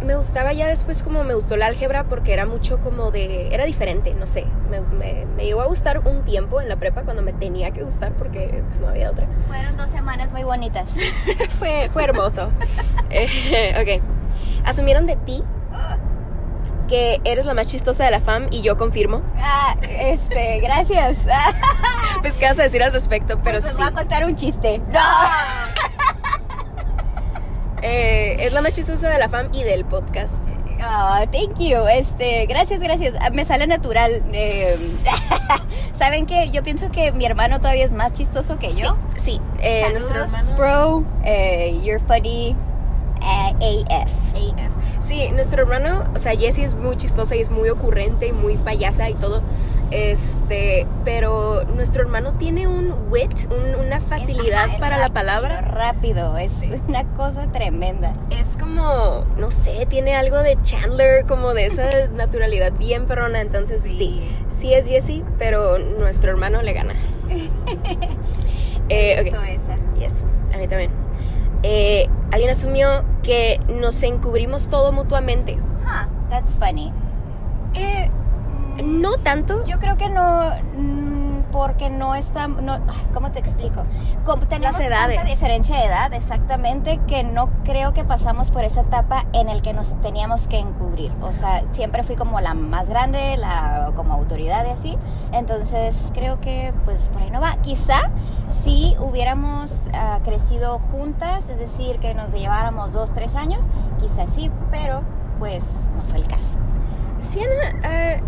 me 0.06 0.16
gustaba 0.16 0.54
ya 0.54 0.68
después 0.68 1.02
como 1.04 1.24
me 1.24 1.34
gustó 1.34 1.58
la 1.58 1.66
álgebra 1.68 2.04
porque 2.06 2.34
era 2.34 2.46
mucho 2.46 2.80
como 2.80 3.12
de, 3.12 3.54
era 3.54 3.66
diferente, 3.66 4.14
no 4.14 4.28
sé. 4.28 4.46
Me, 4.70 4.82
me, 4.82 5.26
me 5.36 5.44
llegó 5.46 5.62
a 5.62 5.66
gustar 5.66 6.00
un 6.08 6.22
tiempo 6.22 6.62
en 6.62 6.70
la 6.70 6.76
prepa 6.78 7.04
cuando 7.04 7.22
me 7.24 7.34
tenía 7.34 7.72
que 7.72 7.84
gustar 7.84 8.14
porque 8.14 8.64
pues 8.68 8.80
no 8.80 8.88
había 8.90 9.10
otra. 9.10 9.28
Fueron 9.48 9.76
dos 9.78 9.90
semanas 9.92 10.32
muy 10.34 10.44
bonitas. 10.44 10.88
fue, 11.60 11.90
fue 11.92 12.04
hermoso. 12.04 12.52
Eh, 13.10 13.74
ok. 14.00 14.04
Asumieron 14.66 15.08
de 15.08 15.16
ti 15.16 15.44
que 16.88 17.22
eres 17.24 17.46
la 17.46 17.54
más 17.54 17.68
chistosa 17.68 18.04
de 18.04 18.12
la 18.12 18.20
fam 18.20 18.48
y 18.52 18.62
yo 18.64 18.76
confirmo. 18.76 19.22
Ah, 19.38 19.76
este, 19.82 20.60
gracias. 20.60 21.18
Pues 22.22 22.38
qué 22.38 22.46
vas 22.46 22.60
a 22.60 22.64
decir 22.64 22.84
al 22.84 22.92
respecto, 22.94 23.40
pero 23.42 23.58
Pues 23.60 23.72
sí. 23.72 23.78
voy 23.78 23.88
a 23.88 23.92
contar 23.94 24.26
un 24.26 24.36
chiste. 24.36 24.78
No. 24.92 25.00
Eh, 27.82 28.38
es 28.40 28.54
la 28.54 28.62
más 28.62 28.76
chistosa 28.76 29.10
de 29.10 29.18
la 29.18 29.30
fam 29.30 29.50
y 29.54 29.64
del 29.64 29.86
podcast. 29.86 30.44
Ah, 30.80 31.26
thank 31.32 31.60
you. 31.60 31.86
Este, 31.88 32.46
gracias, 32.48 32.80
gracias. 32.80 33.14
Ah, 33.20 33.30
Me 33.30 33.46
sale 33.46 33.68
natural. 33.68 34.24
Eh, 34.34 34.78
¿Saben 36.00 36.26
qué? 36.26 36.50
Yo 36.52 36.64
pienso 36.64 36.90
que 36.92 37.12
mi 37.12 37.26
hermano 37.26 37.60
todavía 37.60 37.86
es 37.86 37.94
más 37.94 38.14
chistoso 38.14 38.58
que 38.58 38.74
yo. 38.74 38.98
Sí, 39.16 39.34
sí. 39.34 39.42
Eh, 39.62 39.86
nuestro 39.92 40.24
hermano. 40.24 40.56
bro. 40.56 41.04
Eh, 41.24 41.80
you're 41.84 42.00
funny. 42.08 42.56
AF. 43.22 43.62
AF. 44.36 44.72
Sí, 45.02 45.30
nuestro 45.34 45.64
hermano, 45.64 46.04
o 46.16 46.20
sea, 46.20 46.34
Jessie 46.38 46.64
es 46.64 46.76
muy 46.76 46.96
chistosa 46.96 47.36
y 47.36 47.42
es 47.42 47.50
muy 47.50 47.70
ocurrente 47.70 48.28
y 48.28 48.34
muy 48.34 48.58
payasa 48.58 49.10
y 49.10 49.16
todo. 49.16 49.42
Este, 49.90 50.86
pero 51.04 51.64
nuestro 51.76 52.04
hermano 52.04 52.34
tiene 52.34 52.68
un 52.68 52.94
wit, 53.10 53.32
un- 53.50 53.84
una 53.86 54.00
facilidad 54.00 54.46
Es- 54.46 54.54
ajá, 54.54 54.74
es 54.76 54.80
para 54.80 54.98
la 54.98 55.04
rápido, 55.08 55.14
palabra. 55.14 55.62
Rápido, 55.62 56.38
es 56.38 56.52
Sí. 56.52 56.70
una 56.88 57.04
cosa 57.16 57.52
tremenda. 57.52 58.14
Es 58.30 58.56
como, 58.60 59.26
no 59.38 59.50
sé, 59.52 59.86
tiene 59.90 60.16
algo 60.16 60.38
de 60.44 60.58
Chandler, 60.62 61.26
como 61.26 61.54
de 61.56 61.66
esa 61.66 61.90
naturalidad 62.14 62.72
bien 62.74 63.06
perrona. 63.08 63.42
Entonces, 63.42 63.82
sí, 63.82 63.90
Sí. 63.98 64.22
sí, 64.50 64.74
es 64.76 64.88
Jessie, 64.88 65.24
pero 65.40 65.80
nuestro 65.80 66.30
hermano 66.32 66.62
le 66.62 66.74
gana. 66.74 66.94
Eh, 68.90 69.22
esa. 69.26 69.78
Yes, 69.98 70.28
a 70.54 70.58
mí 70.58 70.68
también. 70.68 70.92
Eh, 71.64 72.08
alguien 72.32 72.50
asumió 72.50 73.04
que 73.24 73.60
nos 73.68 74.02
encubrimos 74.04 74.70
todo 74.70 74.92
mutuamente. 74.92 75.54
Huh, 75.54 76.30
that's 76.30 76.56
funny. 76.56 76.92
Eh, 77.74 78.10
no 78.84 79.18
tanto. 79.18 79.64
Yo 79.66 79.80
creo 79.80 79.98
que 79.98 80.10
no, 80.10 80.52
porque 81.52 81.90
no 81.90 82.16
estamos, 82.16 82.62
no, 82.64 82.80
¿cómo 83.14 83.32
te 83.32 83.40
explico? 83.40 83.84
Como 84.26 84.48
tenemos 84.48 84.78
Las 84.78 84.88
edades. 84.88 85.16
tanta 85.18 85.30
diferencia 85.30 85.78
de 85.78 85.86
edad, 85.86 86.14
exactamente, 86.14 87.00
que 87.08 87.24
no 87.24 87.50
creo 87.64 87.94
que 87.94 88.04
pasamos 88.04 88.52
por 88.52 88.64
esa 88.64 88.82
etapa 88.82 89.26
en 89.34 89.50
el 89.50 89.62
que 89.62 89.74
nos 89.74 90.00
teníamos 90.02 90.48
que 90.48 90.60
encubrir. 90.60 91.12
O 91.22 91.32
sea, 91.32 91.64
siempre 91.74 92.04
fui 92.04 92.16
como 92.16 92.40
la 92.42 92.54
más 92.54 92.88
grande, 92.90 93.38
la 93.38 93.92
como 93.96 94.14
autoridad 94.14 94.66
y 94.66 94.70
así. 94.70 94.98
Entonces 95.32 96.12
creo 96.14 96.40
que 96.40 96.74
pues 96.86 97.10
por 97.10 97.22
ahí 97.22 97.30
no 97.32 97.42
va. 97.42 97.58
Quizá 97.62 98.10
si 98.64 98.96
hubiéramos 99.00 99.90
ah, 99.94 100.20
crecido 100.24 100.80
juntas, 100.80 101.50
es 101.50 101.60
decir, 101.60 102.00
que 102.00 102.14
nos 102.14 102.32
lleváramos 102.32 102.94
dos, 102.94 103.14
tres 103.14 103.36
años, 103.36 103.70
quizá 104.00 104.28
sí, 104.28 104.52
pero 104.72 105.02
pues 105.40 105.64
no 105.96 106.04
fue 106.04 106.20
el 106.20 106.28
caso. 106.28 106.58
Sienna, 107.20 107.80
eh, 107.84 108.22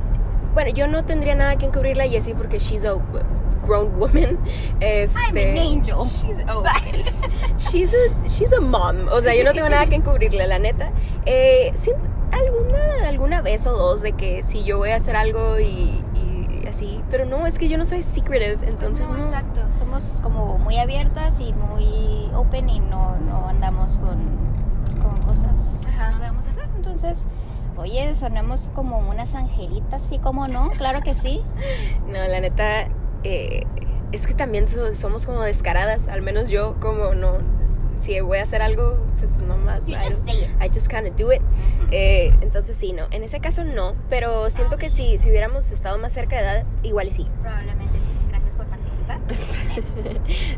bueno, 0.63 0.77
yo 0.77 0.87
no 0.87 1.03
tendría 1.03 1.35
nada 1.35 1.57
que 1.57 1.65
encubrirle 1.65 2.03
a 2.03 2.07
Jessie 2.07 2.35
porque 2.35 2.57
she's 2.57 2.85
a 2.85 2.95
grown 3.65 3.97
woman. 3.97 4.39
Este, 4.79 5.19
I'm 5.19 5.35
an 5.37 5.57
angel. 5.57 6.05
She's, 6.05 6.37
oh, 6.47 6.59
okay. 6.77 7.03
she's, 7.57 7.93
a, 7.93 8.27
she's 8.29 8.53
a 8.53 8.61
mom. 8.61 9.07
O 9.11 9.19
sea, 9.19 9.35
yo 9.35 9.43
no 9.43 9.51
tengo 9.51 9.67
nada 9.67 9.85
que 9.87 9.95
encubrirle, 9.95 10.47
la 10.47 10.59
neta. 10.59 10.91
Eh, 11.25 11.71
sí, 11.75 11.91
alguna, 12.31 13.07
alguna 13.09 13.41
vez 13.41 13.67
o 13.67 13.73
dos 13.73 14.01
de 14.01 14.13
que 14.13 14.45
si 14.45 14.63
yo 14.63 14.77
voy 14.77 14.91
a 14.91 14.95
hacer 14.95 15.17
algo 15.17 15.59
y, 15.59 16.01
y 16.13 16.65
así. 16.67 17.03
Pero 17.09 17.25
no, 17.25 17.45
es 17.45 17.59
que 17.59 17.67
yo 17.67 17.77
no 17.77 17.83
soy 17.83 18.01
secretive, 18.01 18.65
entonces 18.65 19.09
no. 19.09 19.25
exacto. 19.25 19.61
Somos 19.77 20.21
como 20.23 20.57
muy 20.59 20.77
abiertas 20.77 21.41
y 21.41 21.51
muy 21.51 22.31
open 22.35 22.69
y 22.69 22.79
no, 22.79 23.17
no 23.17 23.49
andamos 23.49 23.97
con, 23.97 24.17
con 25.01 25.21
cosas 25.23 25.81
Ajá. 25.89 26.07
que 26.07 26.13
no 26.13 26.19
debemos 26.19 26.47
hacer. 26.47 26.69
Entonces, 26.77 27.25
oye, 27.77 28.15
sonamos 28.15 28.69
como 28.73 28.99
unas 28.99 29.35
angelitas, 29.35 30.01
sí, 30.09 30.19
como 30.19 30.47
no, 30.47 30.69
claro 30.71 31.01
que 31.01 31.13
sí. 31.13 31.41
No, 32.07 32.13
la 32.27 32.39
neta, 32.39 32.87
eh, 33.23 33.63
es 34.11 34.27
que 34.27 34.33
también 34.33 34.67
so- 34.67 34.93
somos 34.95 35.25
como 35.25 35.41
descaradas, 35.41 36.07
al 36.07 36.21
menos 36.21 36.49
yo 36.49 36.79
como 36.79 37.13
no, 37.13 37.37
si 37.97 38.19
voy 38.21 38.39
a 38.39 38.43
hacer 38.43 38.61
algo, 38.61 38.99
pues 39.19 39.37
no 39.37 39.57
más. 39.57 39.85
You 39.87 39.93
I 39.93 39.99
just 40.01 40.25
say 40.25 40.43
it. 40.43 40.49
I 40.63 40.67
just 40.67 40.87
kind 40.87 41.07
of 41.07 41.15
do 41.15 41.31
it. 41.31 41.41
Eh, 41.91 42.31
entonces 42.41 42.75
sí, 42.75 42.93
no, 42.93 43.05
en 43.11 43.23
ese 43.23 43.39
caso 43.39 43.63
no, 43.63 43.95
pero 44.09 44.49
siento 44.49 44.77
que 44.77 44.89
sí, 44.89 45.17
si 45.17 45.29
hubiéramos 45.29 45.71
estado 45.71 45.97
más 45.97 46.13
cerca 46.13 46.35
de 46.35 46.41
edad, 46.43 46.65
igual 46.83 47.07
y 47.07 47.11
sí. 47.11 47.25
Probablemente 47.41 47.93
sí. 47.93 48.27
Gracias 48.29 48.55
por 48.55 48.65
participar. 48.67 49.19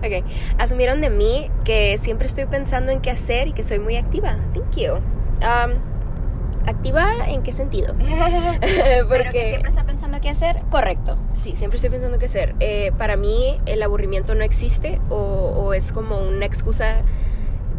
ok, 0.23 0.25
asumieron 0.59 1.01
de 1.01 1.09
mí 1.09 1.49
que 1.63 1.97
siempre 1.97 2.25
estoy 2.27 2.45
pensando 2.45 2.91
en 2.91 3.01
qué 3.01 3.11
hacer 3.11 3.47
y 3.49 3.53
que 3.53 3.63
soy 3.63 3.79
muy 3.79 3.95
activa. 3.97 4.37
Thank 4.53 4.75
you. 4.77 4.93
Um, 5.41 5.94
¿Activa 6.65 7.05
en 7.27 7.43
qué 7.43 7.53
sentido? 7.53 7.95
Pero 9.09 9.31
que 9.31 9.45
siempre 9.49 9.69
está 9.69 9.85
pensando 9.85 10.19
qué 10.21 10.29
hacer, 10.29 10.61
correcto. 10.69 11.17
Sí, 11.33 11.55
siempre 11.55 11.75
estoy 11.75 11.91
pensando 11.91 12.17
qué 12.17 12.25
hacer. 12.25 12.55
Eh, 12.59 12.91
para 12.97 13.17
mí 13.17 13.59
el 13.65 13.83
aburrimiento 13.83 14.35
no 14.35 14.43
existe 14.43 14.99
o, 15.09 15.17
o 15.17 15.73
es 15.73 15.91
como 15.91 16.17
una 16.17 16.45
excusa, 16.45 17.01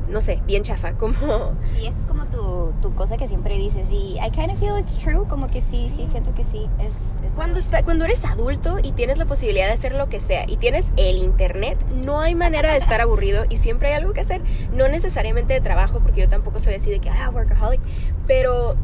no 0.09 0.21
sé, 0.21 0.41
bien 0.47 0.63
chafa, 0.63 0.93
como... 0.99 1.55
Sí, 1.75 1.87
esa 1.87 1.99
es 1.99 2.07
como 2.07 2.27
tu, 2.27 2.73
tu 2.83 2.95
cosa 2.95 3.17
que 3.17 3.29
siempre 3.29 3.57
dices 3.59 3.89
y 3.91 4.17
I 4.19 4.31
kind 4.31 4.51
of 4.51 4.59
feel 4.59 4.79
it's 4.79 4.97
true, 4.99 5.27
como 5.29 5.49
que 5.49 5.61
sí, 5.61 5.93
sí, 5.95 6.07
siento 6.11 6.35
que 6.35 6.45
sí. 6.45 6.69
Es, 6.79 6.89
es 7.29 7.35
Cuando, 7.35 7.59
está, 7.59 7.83
cuando 7.83 8.05
eres 8.05 8.25
adulto 8.25 8.79
y 8.83 8.93
tienes 8.93 9.19
la 9.19 9.27
posibilidad 9.27 9.67
de 9.67 9.73
hacer 9.73 9.95
lo 9.95 10.09
que 10.09 10.21
sea 10.21 10.45
y 10.49 10.57
tienes 10.57 10.93
el 10.97 11.19
internet, 11.19 11.79
no 11.95 12.21
hay 12.21 12.35
manera 12.35 12.73
de 12.73 12.79
estar 12.79 13.01
aburrido 13.01 13.45
y 13.49 13.57
siempre 13.57 13.89
hay 13.89 13.95
algo 13.95 14.13
que 14.13 14.21
hacer. 14.21 14.43
No 14.73 14.89
necesariamente 14.89 15.55
de 15.55 15.61
trabajo, 15.61 16.01
porque 16.01 16.23
yo 16.23 16.29
tampoco 16.29 16.61
soy 16.61 16.75
así 16.75 16.91
de 16.91 16.99
que, 16.99 17.11
ah, 17.11 17.31
workaholic, 17.31 17.81
pero 18.27 18.77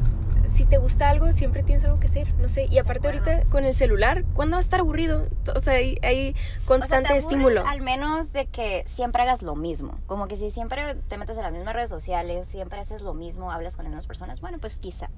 si 0.52 0.66
te 0.66 0.76
gusta 0.76 1.08
algo, 1.08 1.32
siempre 1.32 1.62
tienes 1.62 1.84
algo 1.84 1.98
que 1.98 2.06
hacer, 2.06 2.32
no 2.38 2.48
sé. 2.48 2.66
Y 2.70 2.78
aparte 2.78 3.08
acuerdo. 3.08 3.30
ahorita 3.30 3.50
con 3.50 3.64
el 3.64 3.74
celular, 3.74 4.24
¿cuándo 4.34 4.54
va 4.54 4.58
a 4.58 4.60
estar 4.60 4.80
aburrido? 4.80 5.26
O 5.54 5.60
sea, 5.60 5.74
hay, 5.74 5.96
hay 6.02 6.30
O 6.30 6.34
sea, 6.34 6.66
constante 6.66 7.16
estímulo. 7.16 7.66
Al 7.66 7.80
menos 7.80 8.32
de 8.32 8.46
que 8.46 8.84
siempre 8.86 9.22
hagas 9.22 9.42
lo 9.42 9.56
mismo. 9.56 9.98
Como 10.06 10.28
que 10.28 10.36
si 10.36 10.50
siempre 10.50 10.94
te 11.08 11.16
metes 11.16 11.36
en 11.38 11.44
las 11.44 11.52
mismas 11.52 11.74
redes 11.74 11.90
sociales, 11.90 12.46
siempre 12.46 12.78
haces 12.78 13.00
lo 13.00 13.14
mismo, 13.14 13.50
hablas 13.50 13.76
con 13.76 13.84
las 13.84 13.90
mismas 13.90 14.06
personas, 14.06 14.40
bueno, 14.40 14.58
pues 14.58 14.78
quizá. 14.78 15.08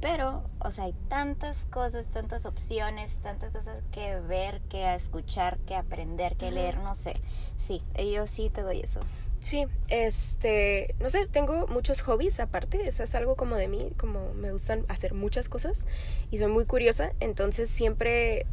Pero, 0.00 0.42
o 0.58 0.70
sea, 0.72 0.84
hay 0.84 0.94
tantas 1.08 1.66
cosas, 1.70 2.06
tantas 2.06 2.44
opciones, 2.44 3.18
tantas 3.22 3.50
cosas 3.52 3.76
que 3.92 4.18
ver, 4.18 4.60
que 4.62 4.94
escuchar, 4.94 5.58
que 5.60 5.76
aprender, 5.76 6.36
que 6.36 6.50
leer, 6.50 6.78
no 6.78 6.94
sé. 6.94 7.14
Sí, 7.58 7.82
yo 8.12 8.26
sí 8.26 8.50
te 8.50 8.62
doy 8.62 8.80
eso. 8.80 9.00
Sí, 9.42 9.66
este, 9.88 10.94
no 11.00 11.08
sé, 11.08 11.26
tengo 11.26 11.66
muchos 11.66 12.02
hobbies 12.02 12.40
aparte, 12.40 12.86
eso 12.86 13.02
es 13.02 13.14
algo 13.14 13.36
como 13.36 13.56
de 13.56 13.68
mí, 13.68 13.90
como 13.96 14.34
me 14.34 14.52
gustan 14.52 14.84
hacer 14.88 15.14
muchas 15.14 15.48
cosas 15.48 15.86
y 16.30 16.38
soy 16.38 16.48
muy 16.48 16.66
curiosa, 16.66 17.12
entonces 17.20 17.70
siempre, 17.70 18.44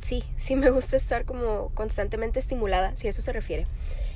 sí, 0.00 0.24
sí 0.36 0.56
me 0.56 0.70
gusta 0.70 0.96
estar 0.96 1.24
como 1.24 1.70
constantemente 1.74 2.40
estimulada, 2.40 2.96
si 2.96 3.06
a 3.06 3.10
eso 3.10 3.22
se 3.22 3.32
refiere. 3.32 3.66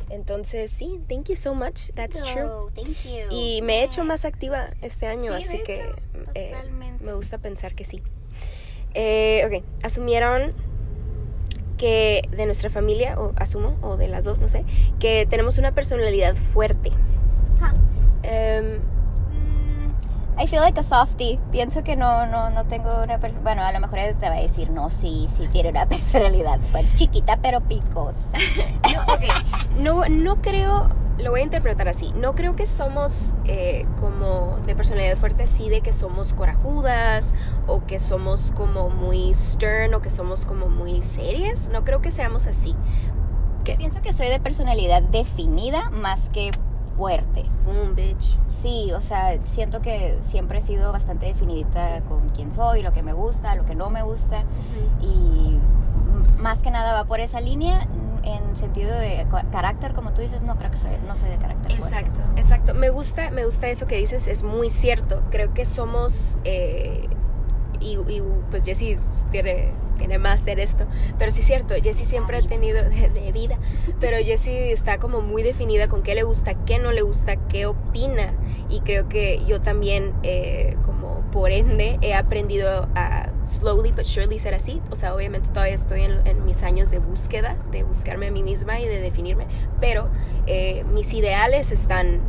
Entonces, 0.08 0.70
sí, 0.70 1.00
thank 1.08 1.28
you 1.28 1.36
so 1.36 1.54
much, 1.54 1.90
that's 1.94 2.22
true. 2.22 2.70
Thank 2.74 2.96
you. 3.04 3.28
Y 3.30 3.60
me 3.62 3.80
he 3.80 3.84
hecho 3.84 4.04
más 4.04 4.24
activa 4.24 4.70
este 4.82 5.06
año, 5.06 5.32
Sí, 5.32 5.38
así 5.38 5.62
que 5.64 5.92
eh, 6.34 6.52
me 7.00 7.12
gusta 7.14 7.38
pensar 7.38 7.74
que 7.74 7.84
sí. 7.84 8.00
Eh, 8.94 9.44
ok, 9.46 9.64
asumieron 9.84 10.54
que 11.76 12.28
de 12.36 12.46
nuestra 12.46 12.70
familia, 12.70 13.18
o 13.18 13.32
asumo, 13.36 13.76
o 13.82 13.96
de 13.96 14.08
las 14.08 14.24
dos, 14.24 14.40
no 14.40 14.48
sé, 14.48 14.64
que 14.98 15.26
tenemos 15.28 15.58
una 15.58 15.72
personalidad 15.72 16.34
fuerte. 16.34 16.90
Huh. 17.60 17.76
Em, 18.22 18.80
Mm, 19.32 19.92
I 20.38 20.46
feel 20.46 20.60
like 20.60 20.78
a 20.78 20.82
softie. 20.82 21.38
Pienso 21.50 21.82
que 21.82 21.96
no, 21.96 22.26
no, 22.26 22.50
no 22.50 22.64
tengo 22.64 23.02
una 23.02 23.18
persona. 23.18 23.42
Bueno, 23.42 23.62
a 23.62 23.72
lo 23.72 23.80
mejor 23.80 23.98
te 24.18 24.28
va 24.28 24.36
a 24.36 24.40
decir, 24.40 24.70
no, 24.70 24.90
sí, 24.90 25.28
sí 25.34 25.48
tiene 25.48 25.70
una 25.70 25.86
personalidad 25.88 26.58
pues, 26.72 26.94
chiquita 26.94 27.38
pero 27.42 27.60
picosa. 27.60 28.18
no, 28.94 29.14
ok, 29.14 29.22
no, 29.78 30.08
no 30.08 30.42
creo, 30.42 30.88
lo 31.18 31.30
voy 31.30 31.40
a 31.40 31.44
interpretar 31.44 31.88
así, 31.88 32.12
no 32.14 32.34
creo 32.34 32.56
que 32.56 32.66
somos 32.66 33.32
eh, 33.46 33.86
como 34.00 34.58
de 34.66 34.74
personalidad 34.76 35.16
fuerte 35.16 35.44
así 35.44 35.68
de 35.70 35.80
que 35.80 35.92
somos 35.92 36.34
corajudas 36.34 37.34
o 37.66 37.84
que 37.86 37.98
somos 37.98 38.52
como 38.52 38.90
muy 38.90 39.34
stern 39.34 39.94
o 39.94 40.02
que 40.02 40.10
somos 40.10 40.44
como 40.46 40.68
muy 40.68 41.02
serias, 41.02 41.68
no 41.72 41.84
creo 41.84 42.00
que 42.02 42.10
seamos 42.10 42.46
así. 42.46 42.74
¿Qué? 43.64 43.74
Pienso 43.76 44.00
que 44.02 44.12
soy 44.12 44.28
de 44.28 44.38
personalidad 44.38 45.02
definida 45.02 45.90
más 45.90 46.28
que 46.28 46.50
fuerte. 46.96 47.44
Boom, 47.64 47.94
bitch. 47.96 48.38
Sí, 48.62 48.92
o 48.92 49.00
sea, 49.00 49.38
siento 49.44 49.80
que 49.82 50.18
siempre 50.28 50.58
he 50.58 50.60
sido 50.60 50.92
bastante 50.92 51.26
definidita 51.26 51.96
Sí. 51.96 52.02
con 52.08 52.28
quién 52.30 52.52
soy, 52.52 52.82
lo 52.82 52.92
que 52.92 53.02
me 53.02 53.12
gusta, 53.12 53.54
lo 53.56 53.64
que 53.64 53.74
no 53.74 53.90
me 53.90 54.02
gusta. 54.02 54.44
Y 55.00 55.58
mm, 55.58 56.40
más 56.42 56.60
que 56.60 56.70
nada 56.70 56.92
va 56.92 57.04
por 57.04 57.20
esa 57.20 57.40
línea. 57.40 57.86
En 58.26 58.56
sentido 58.56 58.92
de 58.98 59.24
ca- 59.30 59.44
carácter, 59.52 59.92
como 59.94 60.12
tú 60.12 60.20
dices, 60.20 60.42
no 60.42 60.56
creo 60.58 60.70
que 60.70 60.76
soy, 60.76 60.90
no 61.06 61.14
soy 61.16 61.30
de 61.30 61.36
carácter 61.38 61.72
fuerte. 61.76 61.96
Exacto, 61.98 62.20
exacto. 62.36 62.74
Me 62.74 62.90
gusta, 62.90 63.30
me 63.30 63.44
gusta 63.44 63.68
eso 63.68 63.86
que 63.86 63.96
dices, 63.96 64.26
es 64.26 64.42
muy 64.42 64.68
cierto. 64.68 65.22
Creo 65.30 65.54
que 65.54 65.64
somos, 65.64 66.36
eh, 66.44 67.06
y, 67.80 67.92
y, 68.08 68.22
pues 68.50 68.64
Jessie 68.64 68.98
tiene, 69.30 69.70
tiene 69.96 70.18
más 70.18 70.40
ser 70.40 70.58
esto, 70.60 70.86
pero 71.18 71.30
sí 71.30 71.40
es 71.40 71.46
cierto, 71.46 71.74
Jessie 71.80 72.04
siempre 72.04 72.38
ha 72.38 72.42
tenido 72.42 72.82
de, 72.82 73.08
de 73.10 73.32
vida, 73.32 73.58
pero 74.00 74.16
Jessie 74.16 74.72
está 74.72 74.98
como 74.98 75.20
muy 75.20 75.42
definida 75.42 75.86
con 75.88 76.02
qué 76.02 76.14
le 76.14 76.22
gusta, 76.24 76.54
qué 76.64 76.78
no 76.78 76.90
le 76.92 77.02
gusta, 77.02 77.36
qué 77.48 77.66
opina, 77.66 78.32
y 78.68 78.80
creo 78.80 79.08
que 79.08 79.44
yo 79.46 79.60
también, 79.60 80.14
eh, 80.22 80.76
como 80.84 81.20
por 81.32 81.50
ende, 81.52 81.98
he 82.02 82.14
aprendido 82.14 82.88
a 82.94 83.28
slowly 83.46 83.92
but 83.92 84.04
surely 84.04 84.38
ser 84.38 84.54
así. 84.54 84.82
O 84.90 84.96
sea, 84.96 85.14
obviamente 85.14 85.48
todavía 85.50 85.74
estoy 85.74 86.02
en, 86.02 86.26
en 86.26 86.44
mis 86.44 86.62
años 86.62 86.90
de 86.90 86.98
búsqueda, 86.98 87.56
de 87.70 87.82
buscarme 87.84 88.26
a 88.26 88.30
mí 88.30 88.42
misma 88.42 88.80
y 88.80 88.86
de 88.86 89.00
definirme, 89.00 89.46
pero 89.80 90.08
eh, 90.46 90.84
mis 90.92 91.12
ideales 91.14 91.70
están 91.70 92.20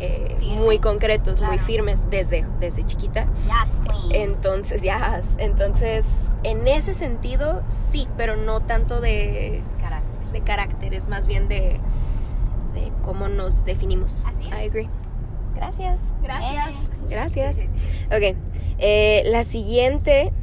eh, 0.00 0.36
muy 0.58 0.78
concretos, 0.78 1.40
muy 1.40 1.58
firmes 1.58 2.10
desde, 2.10 2.44
desde 2.60 2.84
chiquita. 2.84 3.26
Yes, 3.46 3.76
queen. 3.76 4.30
Entonces, 4.30 4.82
ya, 4.82 5.22
entonces, 5.38 6.30
en 6.42 6.68
ese 6.68 6.92
sentido, 6.92 7.62
sí, 7.70 8.06
pero 8.16 8.36
no 8.36 8.60
tanto 8.60 9.00
de 9.00 9.62
Carácter. 9.80 10.32
de 10.32 10.40
carácter, 10.42 10.94
es 10.94 11.08
más 11.08 11.26
bien 11.26 11.48
de, 11.48 11.80
de 12.74 12.92
cómo 13.02 13.28
nos 13.28 13.64
definimos. 13.64 14.26
Así 14.26 14.42
es. 14.42 14.48
I 14.50 14.68
agree. 14.68 14.90
Gracias. 15.54 16.00
Gracias. 16.22 16.90
Gracias. 17.08 17.66
Ok. 18.08 18.36
Eh, 18.78 19.22
la 19.26 19.42
siguiente 19.42 20.34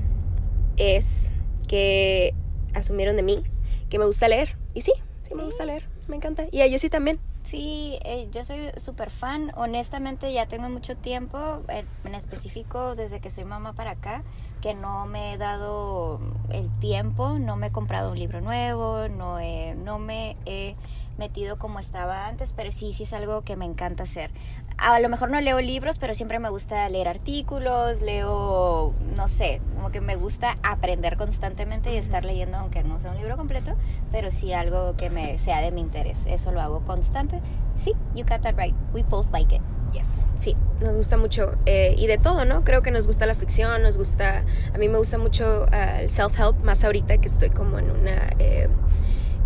es 0.77 1.32
que 1.68 2.34
asumieron 2.74 3.15
de 3.15 3.24
mí 3.24 3.44
que 3.89 4.00
me 4.00 4.06
gusta 4.06 4.27
leer. 4.27 4.58
Y 4.74 4.82
sí, 4.82 4.94
sí 5.22 5.36
me 5.36 5.44
gusta 5.44 5.65
leer. 5.65 5.88
Me 6.08 6.15
encanta. 6.15 6.46
Y 6.51 6.62
a 6.62 6.70
Jessie 6.70 6.89
también. 6.89 7.20
Sí, 7.44 8.00
eh, 8.03 8.27
yo 8.32 8.44
soy 8.44 8.72
súper 8.77 9.12
fan. 9.12 9.51
Honestamente, 9.56 10.32
ya 10.34 10.48
tengo 10.48 10.70
mucho 10.70 10.96
tiempo, 10.96 11.62
eh, 11.70 11.86
en 12.03 12.15
específico 12.15 12.96
desde 12.96 13.20
que 13.20 13.30
soy 13.30 13.44
mamá 13.44 13.74
para 13.74 13.92
acá, 13.92 14.24
que 14.62 14.74
no 14.74 15.06
me 15.06 15.34
he 15.34 15.38
dado 15.38 16.20
el 16.50 16.72
tiempo, 16.80 17.38
no 17.38 17.58
me 17.58 17.68
he 17.68 17.72
comprado 17.72 18.12
un 18.12 18.20
libro 18.20 18.42
nuevo, 18.42 19.08
no, 19.10 19.39
he, 19.39 19.75
no 19.75 20.00
me 20.00 20.38
he 20.46 20.75
metido 21.17 21.58
como 21.58 21.79
estaba 21.79 22.27
antes, 22.27 22.53
pero 22.53 22.72
sí, 22.72 22.93
sí 22.93 23.03
es 23.03 23.13
algo 23.13 23.41
que 23.41 23.55
me 23.55 23.65
encanta 23.65 24.03
hacer. 24.03 24.32
A 24.77 25.00
lo 25.00 25.10
mejor 25.10 25.29
no 25.32 25.39
leo 25.39 25.62
libros, 25.62 25.98
pero 26.00 26.15
siempre 26.15 26.39
me 26.39 26.50
gusta 26.50 26.88
leer 26.89 27.08
artículos, 27.08 28.01
leo, 28.01 28.93
no 29.15 29.27
sé, 29.27 29.62
como 29.75 29.91
que 29.91 30.01
me 30.01 30.15
gusta 30.15 30.58
aprender 30.63 31.15
constantemente 31.17 31.93
y 31.93 31.98
estar 31.98 32.25
leyendo, 32.25 32.58
aunque 32.58 32.84
no 32.84 32.98
sea 33.00 33.12
un 33.12 33.17
libro 33.17 33.38
completo, 33.38 33.74
pero 34.12 34.32
sí 34.32 34.53
algo 34.53 34.96
que 34.98 35.10
me 35.10 35.38
sea 35.39 35.62
de 35.62 35.72
mi 35.72 35.82
interés. 35.82 36.20
Eso 36.25 36.51
lo 36.51 36.62
hago 36.62 36.82
constante. 36.82 37.41
Sí, 37.84 37.93
you 38.15 38.25
got 38.25 38.41
that 38.41 38.55
right. 38.58 38.75
We 38.93 39.03
both 39.03 39.32
like 39.32 39.55
it. 39.55 39.62
Yes, 39.93 40.25
sí, 40.39 40.58
nos 40.84 40.96
gusta 40.96 41.17
mucho. 41.17 41.53
eh, 41.67 41.93
y 41.96 42.08
de 42.08 42.17
todo, 42.17 42.46
¿no? 42.46 42.63
Creo 42.63 42.82
que 42.82 42.89
nos 42.89 43.05
gusta 43.05 43.27
la 43.27 43.36
ficción, 43.36 43.84
nos 43.84 43.96
gusta. 43.96 44.43
A 44.74 44.77
mí 44.79 44.89
me 44.89 44.98
gusta 44.98 45.20
mucho 45.20 45.67
ah, 45.72 46.01
el 46.01 46.10
self-help, 46.10 46.55
más 46.63 46.84
ahorita 46.84 47.17
que 47.20 47.27
estoy 47.27 47.51
como 47.51 47.77
en 47.77 47.91
una. 47.91 48.32
eh, 48.39 48.70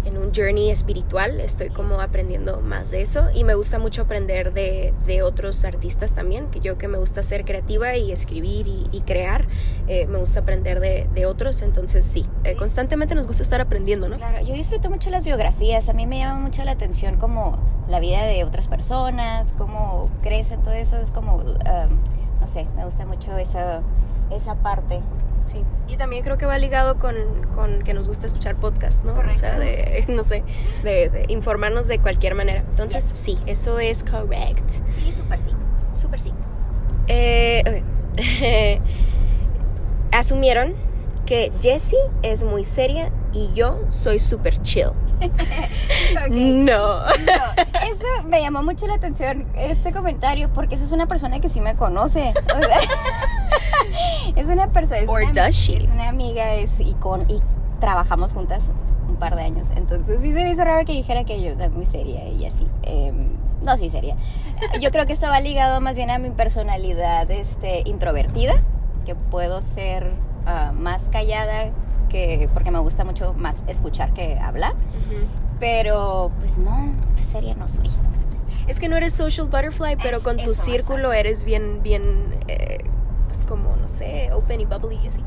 en 0.07 0.17
un 0.17 0.33
journey 0.33 0.71
espiritual, 0.71 1.39
estoy 1.39 1.69
como 1.69 2.01
aprendiendo 2.01 2.61
más 2.61 2.91
de 2.91 3.01
eso 3.01 3.27
y 3.33 3.43
me 3.43 3.55
gusta 3.55 3.77
mucho 3.77 4.03
aprender 4.03 4.53
de, 4.53 4.93
de 5.05 5.21
otros 5.21 5.63
artistas 5.65 6.13
también, 6.13 6.47
que 6.47 6.59
yo 6.59 6.77
que 6.77 6.87
me 6.87 6.97
gusta 6.97 7.23
ser 7.23 7.45
creativa 7.45 7.95
y 7.95 8.11
escribir 8.11 8.67
y, 8.67 8.87
y 8.91 9.01
crear, 9.01 9.47
eh, 9.87 10.07
me 10.07 10.17
gusta 10.17 10.39
aprender 10.39 10.79
de, 10.79 11.09
de 11.13 11.25
otros, 11.25 11.61
entonces 11.61 12.05
sí, 12.05 12.25
eh, 12.43 12.55
constantemente 12.55 13.15
nos 13.15 13.27
gusta 13.27 13.43
estar 13.43 13.61
aprendiendo, 13.61 14.07
¿no? 14.09 14.17
Claro, 14.17 14.45
yo 14.45 14.53
disfruto 14.53 14.89
mucho 14.89 15.09
las 15.09 15.23
biografías. 15.23 15.89
A 15.89 15.93
mí 15.93 16.07
me 16.07 16.19
llama 16.19 16.39
mucho 16.39 16.63
la 16.63 16.71
atención 16.71 17.17
como 17.17 17.57
la 17.87 17.99
vida 17.99 18.23
de 18.23 18.43
otras 18.43 18.67
personas, 18.67 19.53
cómo 19.57 20.09
crecen, 20.21 20.63
todo 20.63 20.73
eso. 20.73 20.97
Es 20.97 21.11
como, 21.11 21.35
um, 21.35 21.99
no 22.39 22.47
sé, 22.47 22.65
me 22.75 22.85
gusta 22.85 23.05
mucho 23.05 23.37
esa, 23.37 23.81
esa 24.31 24.55
parte. 24.55 25.01
Sí, 25.47 25.63
y 25.87 25.95
también 25.95 26.23
creo 26.23 26.37
que 26.37 26.45
va 26.45 26.57
ligado 26.59 26.99
con, 26.99 27.15
con 27.55 27.81
que 27.81 27.93
nos 27.93 28.07
gusta 28.07 28.25
escuchar 28.25 28.57
podcast, 28.57 29.03
¿no? 29.05 29.13
O 29.13 29.35
sea, 29.35 29.57
de, 29.57 30.03
no 30.09 30.21
sé, 30.21 30.43
de, 30.83 31.09
de 31.09 31.25
informarnos 31.29 31.87
de 31.87 31.99
cualquier 31.99 32.35
manera. 32.35 32.65
Entonces, 32.69 33.09
sí, 33.15 33.39
eso 33.45 33.79
es 33.79 34.03
correct. 34.03 34.69
Sí, 34.69 35.13
súper 35.13 35.39
sí. 35.39 35.51
Súper 35.93 36.19
sí. 36.19 36.33
Eh, 37.07 37.63
ok. 37.65 38.81
Asumieron 40.11 40.75
que 41.25 41.51
Jessie 41.61 41.97
es 42.23 42.43
muy 42.43 42.65
seria 42.65 43.11
y 43.31 43.51
yo 43.53 43.79
soy 43.89 44.19
súper 44.19 44.61
chill. 44.61 44.91
No. 46.29 46.99
No, 46.99 47.05
eso 47.83 48.23
me 48.25 48.41
llamó 48.41 48.63
mucho 48.63 48.85
la 48.87 48.95
atención, 48.95 49.47
este 49.55 49.91
comentario, 49.91 50.51
porque 50.53 50.75
esa 50.75 50.83
es 50.83 50.91
una 50.91 51.07
persona 51.07 51.39
que 51.39 51.49
sí 51.49 51.59
me 51.59 51.75
conoce. 51.75 52.33
O 52.55 52.59
sea, 52.59 52.79
es 54.35 54.45
una 54.45 54.67
persona. 54.67 54.97
Es 54.99 55.07
una? 55.09 55.47
Es 55.75 55.89
una 55.93 56.09
amiga 56.09 56.53
es, 56.55 56.79
y, 56.79 56.93
con, 56.93 57.29
y 57.29 57.41
trabajamos 57.79 58.33
juntas 58.33 58.71
un 59.07 59.15
par 59.15 59.35
de 59.35 59.43
años. 59.43 59.69
Entonces 59.75 60.19
sí 60.21 60.33
se 60.33 60.43
me 60.43 60.51
hizo 60.51 60.63
raro 60.63 60.85
que 60.85 60.93
dijera 60.93 61.23
que 61.23 61.41
yo 61.41 61.57
soy 61.57 61.69
muy 61.69 61.85
seria 61.85 62.27
y 62.27 62.45
así. 62.45 62.67
Em, 62.83 63.29
no, 63.63 63.75
sí, 63.77 63.89
seria. 63.89 64.15
Yo 64.81 64.91
creo 64.91 65.07
que 65.07 65.13
esto 65.13 65.25
va 65.27 65.39
ligado 65.39 65.81
más 65.81 65.97
bien 65.97 66.11
a 66.11 66.19
mi 66.19 66.29
personalidad 66.29 67.29
este, 67.31 67.81
introvertida, 67.85 68.61
que 69.05 69.15
puedo 69.15 69.61
ser 69.61 70.11
ah, 70.45 70.71
más 70.75 71.01
callada, 71.11 71.71
que, 72.07 72.49
porque 72.53 72.69
me 72.71 72.79
gusta 72.79 73.03
mucho 73.03 73.33
más 73.33 73.55
escuchar 73.67 74.13
que 74.13 74.37
hablar. 74.39 74.73
Pero, 75.59 76.31
pues 76.39 76.57
no, 76.59 76.93
seria 77.31 77.55
no 77.55 77.67
soy. 77.67 77.89
Es 78.67 78.79
que 78.79 78.89
no 78.89 78.95
eres 78.97 79.13
social 79.13 79.47
butterfly, 79.47 79.97
pero 80.01 80.17
Es- 80.17 80.23
con 80.23 80.37
tu 80.37 80.53
círculo 80.53 81.11
eres 81.13 81.43
bien, 81.43 81.81
bien, 81.81 82.35
eh, 82.47 82.79
pues 83.27 83.45
como, 83.45 83.75
no 83.75 83.87
sé, 83.87 84.29
open 84.33 84.61
y 84.61 84.65
bubbly 84.65 84.99
y 85.03 85.07
así. 85.07 85.23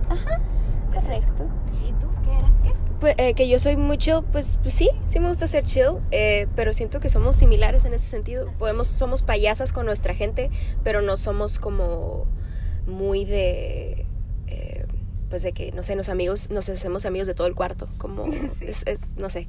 Es 0.96 1.04
eso. 1.04 1.28
Correcto. 1.28 1.46
¿Y 1.86 1.92
tú 1.92 2.08
qué 2.24 2.36
eras 2.36 2.54
qué? 2.62 2.72
Pues, 2.98 3.14
eh, 3.16 3.34
que 3.34 3.48
yo 3.48 3.58
soy 3.58 3.76
muy 3.76 3.96
chill, 3.96 4.22
pues, 4.30 4.58
pues 4.62 4.74
sí, 4.74 4.90
sí 5.06 5.20
me 5.20 5.28
gusta 5.28 5.46
ser 5.46 5.64
chill, 5.64 5.98
eh, 6.10 6.48
pero 6.56 6.72
siento 6.72 7.00
que 7.00 7.08
somos 7.08 7.36
similares 7.36 7.84
en 7.84 7.94
ese 7.94 8.06
sentido. 8.06 8.52
Podemos, 8.58 8.88
somos 8.88 9.22
payasas 9.22 9.72
con 9.72 9.86
nuestra 9.86 10.14
gente, 10.14 10.50
pero 10.82 11.00
no 11.00 11.16
somos 11.16 11.58
como 11.58 12.26
muy 12.86 13.24
de, 13.24 14.04
eh, 14.48 14.86
pues 15.30 15.42
de 15.42 15.52
que, 15.52 15.72
no 15.72 15.82
sé, 15.82 15.96
nos 15.96 16.08
amigos, 16.08 16.50
nos 16.50 16.68
hacemos 16.68 17.06
amigos 17.06 17.28
de 17.28 17.34
todo 17.34 17.46
el 17.46 17.54
cuarto, 17.54 17.88
como, 17.96 18.26
es, 18.60 18.82
es, 18.86 19.14
no 19.16 19.30
sé, 19.30 19.48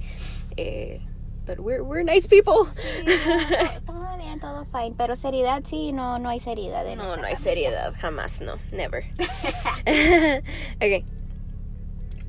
eh, 0.55 1.01
but 1.45 1.59
we're, 1.59 1.83
we're 1.83 2.03
nice 2.03 2.27
people. 2.27 2.67
todo 3.85 4.17
bien, 4.17 4.39
todo 4.39 4.65
fine. 4.71 4.93
Pero 4.97 5.15
seriedad 5.15 5.63
sí, 5.67 5.91
no, 5.91 6.19
no 6.19 6.29
hay 6.29 6.39
seriedad. 6.39 6.85
en 6.87 6.97
No, 6.97 7.03
no 7.05 7.11
hay 7.11 7.35
familia. 7.35 7.37
seriedad, 7.37 7.93
jamás, 7.97 8.41
no, 8.41 8.57
never. 8.71 9.05
ok. 10.81 11.05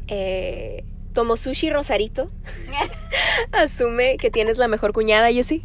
Eh, 0.09 0.85
Tomosushi 1.12 1.70
Rosarito 1.70 2.31
asume 3.53 4.16
que 4.16 4.31
tienes 4.31 4.59
la 4.59 4.68
mejor 4.68 4.92
cuñada, 4.92 5.31
yo 5.31 5.42
sí. 5.42 5.64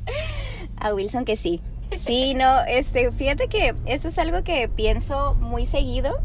A 0.77 0.93
Wilson 0.93 1.25
que 1.25 1.35
sí. 1.35 1.61
Sí, 2.05 2.33
no, 2.33 2.63
este, 2.65 3.11
fíjate 3.11 3.47
que 3.47 3.73
esto 3.85 4.09
es 4.09 4.17
algo 4.17 4.43
que 4.43 4.67
pienso 4.67 5.35
muy 5.35 5.65
seguido, 5.65 6.17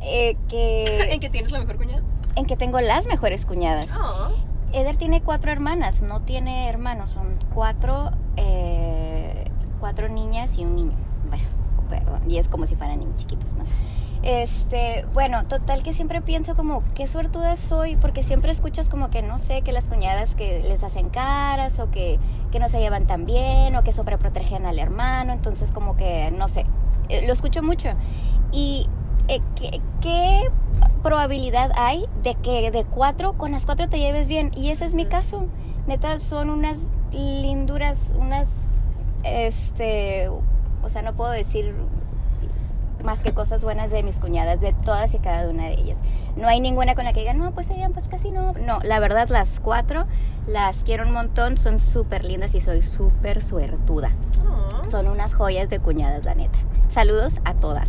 eh, 0.00 0.36
que 0.48 1.18
que 1.20 1.28
tienes 1.28 1.50
la 1.50 1.58
mejor 1.58 1.76
cuñada? 1.76 2.04
en 2.36 2.46
que 2.46 2.56
tengo 2.56 2.80
las 2.80 3.06
mejores 3.06 3.44
cuñadas. 3.46 3.88
Eder 4.72 4.96
tiene 4.96 5.22
cuatro 5.22 5.50
hermanas, 5.50 6.02
no 6.02 6.20
tiene 6.20 6.68
hermanos, 6.68 7.10
son 7.10 7.38
cuatro, 7.54 8.10
eh, 8.36 9.44
cuatro 9.80 10.08
niñas 10.08 10.58
y 10.58 10.64
un 10.64 10.76
niño. 10.76 10.96
Bueno, 11.28 11.44
perdón, 11.88 12.30
y 12.30 12.38
es 12.38 12.48
como 12.48 12.66
si 12.66 12.76
fueran 12.76 12.98
niños 12.98 13.16
chiquitos, 13.16 13.54
¿no? 13.54 13.64
Este, 14.22 15.06
bueno, 15.14 15.46
total 15.46 15.82
que 15.84 15.92
siempre 15.92 16.20
pienso 16.20 16.56
como 16.56 16.82
qué 16.94 17.06
suertuda 17.06 17.56
soy, 17.56 17.96
porque 17.96 18.22
siempre 18.22 18.50
escuchas 18.50 18.88
como 18.88 19.10
que 19.10 19.22
no 19.22 19.38
sé, 19.38 19.62
que 19.62 19.72
las 19.72 19.88
cuñadas 19.88 20.34
que 20.34 20.60
les 20.60 20.82
hacen 20.82 21.08
caras 21.08 21.78
o 21.78 21.90
que, 21.90 22.18
que 22.50 22.58
no 22.58 22.68
se 22.68 22.80
llevan 22.80 23.06
tan 23.06 23.26
bien 23.26 23.76
o 23.76 23.84
que 23.84 23.92
sobreprotegen 23.92 24.66
al 24.66 24.78
hermano, 24.80 25.32
entonces 25.32 25.70
como 25.70 25.96
que 25.96 26.32
no 26.32 26.48
sé, 26.48 26.66
eh, 27.08 27.26
lo 27.26 27.32
escucho 27.32 27.62
mucho. 27.62 27.90
Y 28.50 28.88
eh, 29.28 29.40
¿qué, 29.54 29.80
qué 30.00 30.50
probabilidad 31.02 31.70
hay 31.76 32.06
de 32.22 32.34
que 32.34 32.70
de 32.70 32.84
cuatro 32.84 33.34
con 33.34 33.52
las 33.52 33.66
cuatro 33.66 33.88
te 33.88 33.98
lleves 33.98 34.28
bien? 34.28 34.52
Y 34.56 34.70
ese 34.70 34.84
es 34.84 34.94
mi 34.94 35.06
caso. 35.06 35.46
Neta, 35.86 36.18
son 36.18 36.50
unas 36.50 36.78
linduras, 37.12 38.12
unas, 38.18 38.46
este, 39.24 40.28
o 40.28 40.88
sea, 40.88 41.02
no 41.02 41.14
puedo 41.14 41.30
decir 41.30 41.74
más 43.02 43.20
que 43.20 43.32
cosas 43.32 43.62
buenas 43.62 43.90
de 43.90 44.02
mis 44.02 44.18
cuñadas, 44.20 44.60
de 44.60 44.72
todas 44.72 45.14
y 45.14 45.18
cada 45.18 45.48
una 45.48 45.64
de 45.64 45.74
ellas. 45.74 45.98
No 46.36 46.48
hay 46.48 46.60
ninguna 46.60 46.94
con 46.94 47.04
la 47.04 47.12
que 47.12 47.20
digan, 47.20 47.38
no, 47.38 47.52
pues 47.52 47.70
ella, 47.70 47.88
pues 47.90 48.06
casi 48.08 48.30
no. 48.30 48.52
No, 48.54 48.80
la 48.82 49.00
verdad, 49.00 49.28
las 49.28 49.60
cuatro 49.60 50.06
las 50.46 50.82
quiero 50.84 51.06
un 51.06 51.12
montón, 51.12 51.58
son 51.58 51.78
súper 51.78 52.24
lindas 52.24 52.54
y 52.54 52.60
soy 52.60 52.82
súper 52.82 53.42
suertuda. 53.42 54.10
Son 54.90 55.06
unas 55.06 55.34
joyas 55.34 55.68
de 55.68 55.80
cuñadas, 55.80 56.24
la 56.24 56.34
neta. 56.34 56.58
Saludos 56.88 57.40
a 57.44 57.54
todas. 57.54 57.88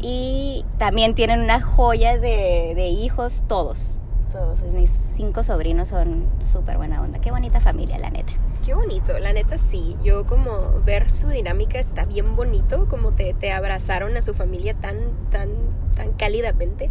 Y 0.00 0.64
también 0.78 1.14
tienen 1.14 1.40
una 1.40 1.60
joya 1.60 2.18
de, 2.18 2.72
de 2.76 2.88
hijos, 2.88 3.42
todos. 3.48 3.97
Todos 4.32 4.62
mis 4.62 4.90
cinco 4.90 5.42
sobrinos 5.42 5.88
son 5.88 6.26
súper 6.40 6.76
buena 6.76 7.00
onda. 7.00 7.18
Qué 7.18 7.30
bonita 7.30 7.60
familia, 7.60 7.98
la 7.98 8.10
neta. 8.10 8.32
Qué 8.64 8.74
bonito, 8.74 9.18
la 9.18 9.32
neta 9.32 9.56
sí. 9.56 9.96
Yo 10.04 10.26
como 10.26 10.80
ver 10.84 11.10
su 11.10 11.28
dinámica 11.28 11.78
está 11.78 12.04
bien 12.04 12.36
bonito, 12.36 12.86
como 12.88 13.12
te, 13.12 13.32
te 13.32 13.52
abrazaron 13.52 14.16
a 14.18 14.20
su 14.20 14.34
familia 14.34 14.74
tan, 14.74 14.98
tan, 15.30 15.48
tan 15.96 16.12
cálidamente. 16.12 16.90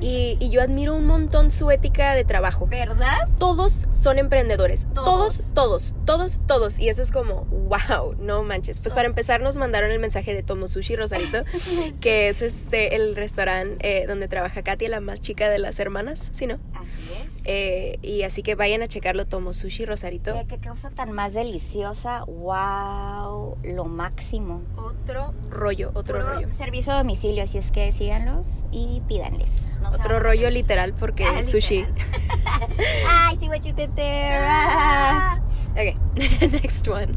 Y, 0.00 0.36
y 0.38 0.50
yo 0.50 0.60
admiro 0.60 0.94
un 0.94 1.06
montón 1.06 1.50
su 1.50 1.70
ética 1.70 2.14
de 2.14 2.24
trabajo. 2.24 2.66
¿Verdad? 2.66 3.28
Todos 3.38 3.86
son 3.94 4.18
emprendedores. 4.18 4.86
Todos. 4.92 5.04
Todos, 5.04 5.54
todos, 5.54 5.94
todos, 6.04 6.40
todos. 6.46 6.78
Y 6.78 6.90
eso 6.90 7.00
es 7.00 7.10
como, 7.10 7.46
wow, 7.46 8.14
no 8.18 8.42
manches. 8.42 8.80
Pues 8.80 8.92
para 8.92 9.06
empezar 9.06 9.40
nos 9.40 9.56
mandaron 9.56 9.90
el 9.90 9.98
mensaje 10.00 10.34
de 10.34 10.42
Tomosushi 10.42 10.96
Rosarito, 10.96 11.44
que 12.00 12.28
es 12.28 12.42
este 12.42 12.96
el 12.96 13.16
restaurante 13.16 13.78
eh, 13.80 14.06
donde 14.06 14.28
trabaja 14.28 14.62
Katia, 14.62 14.90
la 14.90 15.00
más 15.00 15.22
chica 15.22 15.48
de 15.48 15.58
las 15.58 15.80
hermanas, 15.80 16.28
¿sí 16.32 16.46
no? 16.46 16.58
Así 16.84 17.12
es. 17.12 17.42
Eh, 17.46 17.98
y 18.02 18.22
así 18.22 18.42
que 18.42 18.54
vayan 18.54 18.80
a 18.82 18.86
checarlo, 18.86 19.24
Tomosushi 19.26 19.84
Rosarito. 19.84 20.32
Qué, 20.48 20.58
qué 20.58 20.68
cosa 20.68 20.90
tan 20.90 21.12
más 21.12 21.34
deliciosa. 21.34 22.24
Wow, 22.24 23.58
lo 23.62 23.84
máximo. 23.86 24.62
Otro 24.76 25.34
rollo, 25.50 25.90
otro 25.94 26.20
Puro 26.20 26.34
rollo. 26.34 26.52
Servicio 26.52 26.92
a 26.92 26.98
domicilio, 26.98 27.42
así 27.44 27.58
es 27.58 27.70
que 27.70 27.90
síganlos 27.92 28.64
y 28.70 29.02
pídanles. 29.08 29.50
Otro 29.92 30.18
rollo 30.20 30.48
literal 30.50 30.94
porque 30.94 31.24
Ah, 31.24 31.40
es 31.40 31.50
sushi. 31.50 31.84
I 31.84 33.36
see 33.38 33.48
what 33.48 33.60
you 33.62 33.72
did 33.74 33.90
there. 33.94 34.38
Ah. 34.42 35.40
Ok, 35.72 35.98
next 36.62 36.86
one. 36.88 37.12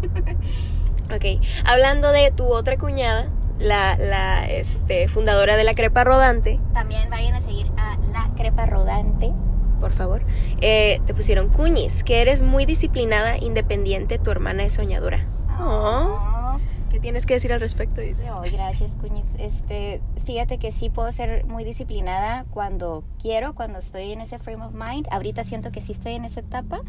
Ok, 1.14 1.42
hablando 1.66 2.12
de 2.12 2.32
tu 2.32 2.46
otra 2.54 2.78
cuñada, 2.78 3.32
la, 3.60 3.96
la 3.98 4.46
este, 4.50 5.08
fundadora 5.08 5.56
de 5.56 5.64
la 5.64 5.74
Crepa 5.74 6.04
Rodante, 6.04 6.60
También 6.74 7.10
vayan 7.10 7.34
a 7.36 7.42
seguir 7.42 7.68
a 7.78 7.96
La 8.12 8.30
Crepa 8.36 8.66
Rodante. 8.66 9.32
Por 9.80 9.92
favor, 9.92 10.24
eh, 10.62 11.00
te 11.06 11.14
pusieron 11.14 11.50
cuñis, 11.50 12.04
que 12.04 12.22
eres 12.22 12.42
muy 12.42 12.66
disciplinada, 12.66 13.38
independiente, 13.38 14.20
tu 14.20 14.32
hermana 14.32 14.64
es 14.64 14.74
soñadora. 14.74 15.26
Oh. 15.60 16.60
¿Qué 16.90 17.00
tienes 17.02 17.26
que 17.26 17.34
decir 17.34 17.52
al 17.52 17.60
respecto? 17.60 18.00
Dice. 18.02 18.26
Gracias, 18.52 18.94
Cuñiz. 18.94 19.36
Este, 19.38 20.02
fíjate 20.26 20.58
que 20.58 20.72
sí 20.72 20.90
puedo 20.90 21.12
ser 21.12 21.46
muy 21.46 21.64
disciplinada 21.64 22.46
cuando 22.50 23.04
quiero, 23.22 23.54
cuando 23.54 23.80
estoy 23.80 24.14
en 24.14 24.22
ese 24.22 24.40
frame 24.40 24.64
of 24.66 24.74
mind. 24.74 25.06
Ahorita 25.12 25.44
siento 25.44 25.72
que 25.72 25.82
sí 25.82 25.92
estoy 25.92 26.14
en 26.14 26.26
esa 26.26 26.40
etapa. 26.40 26.82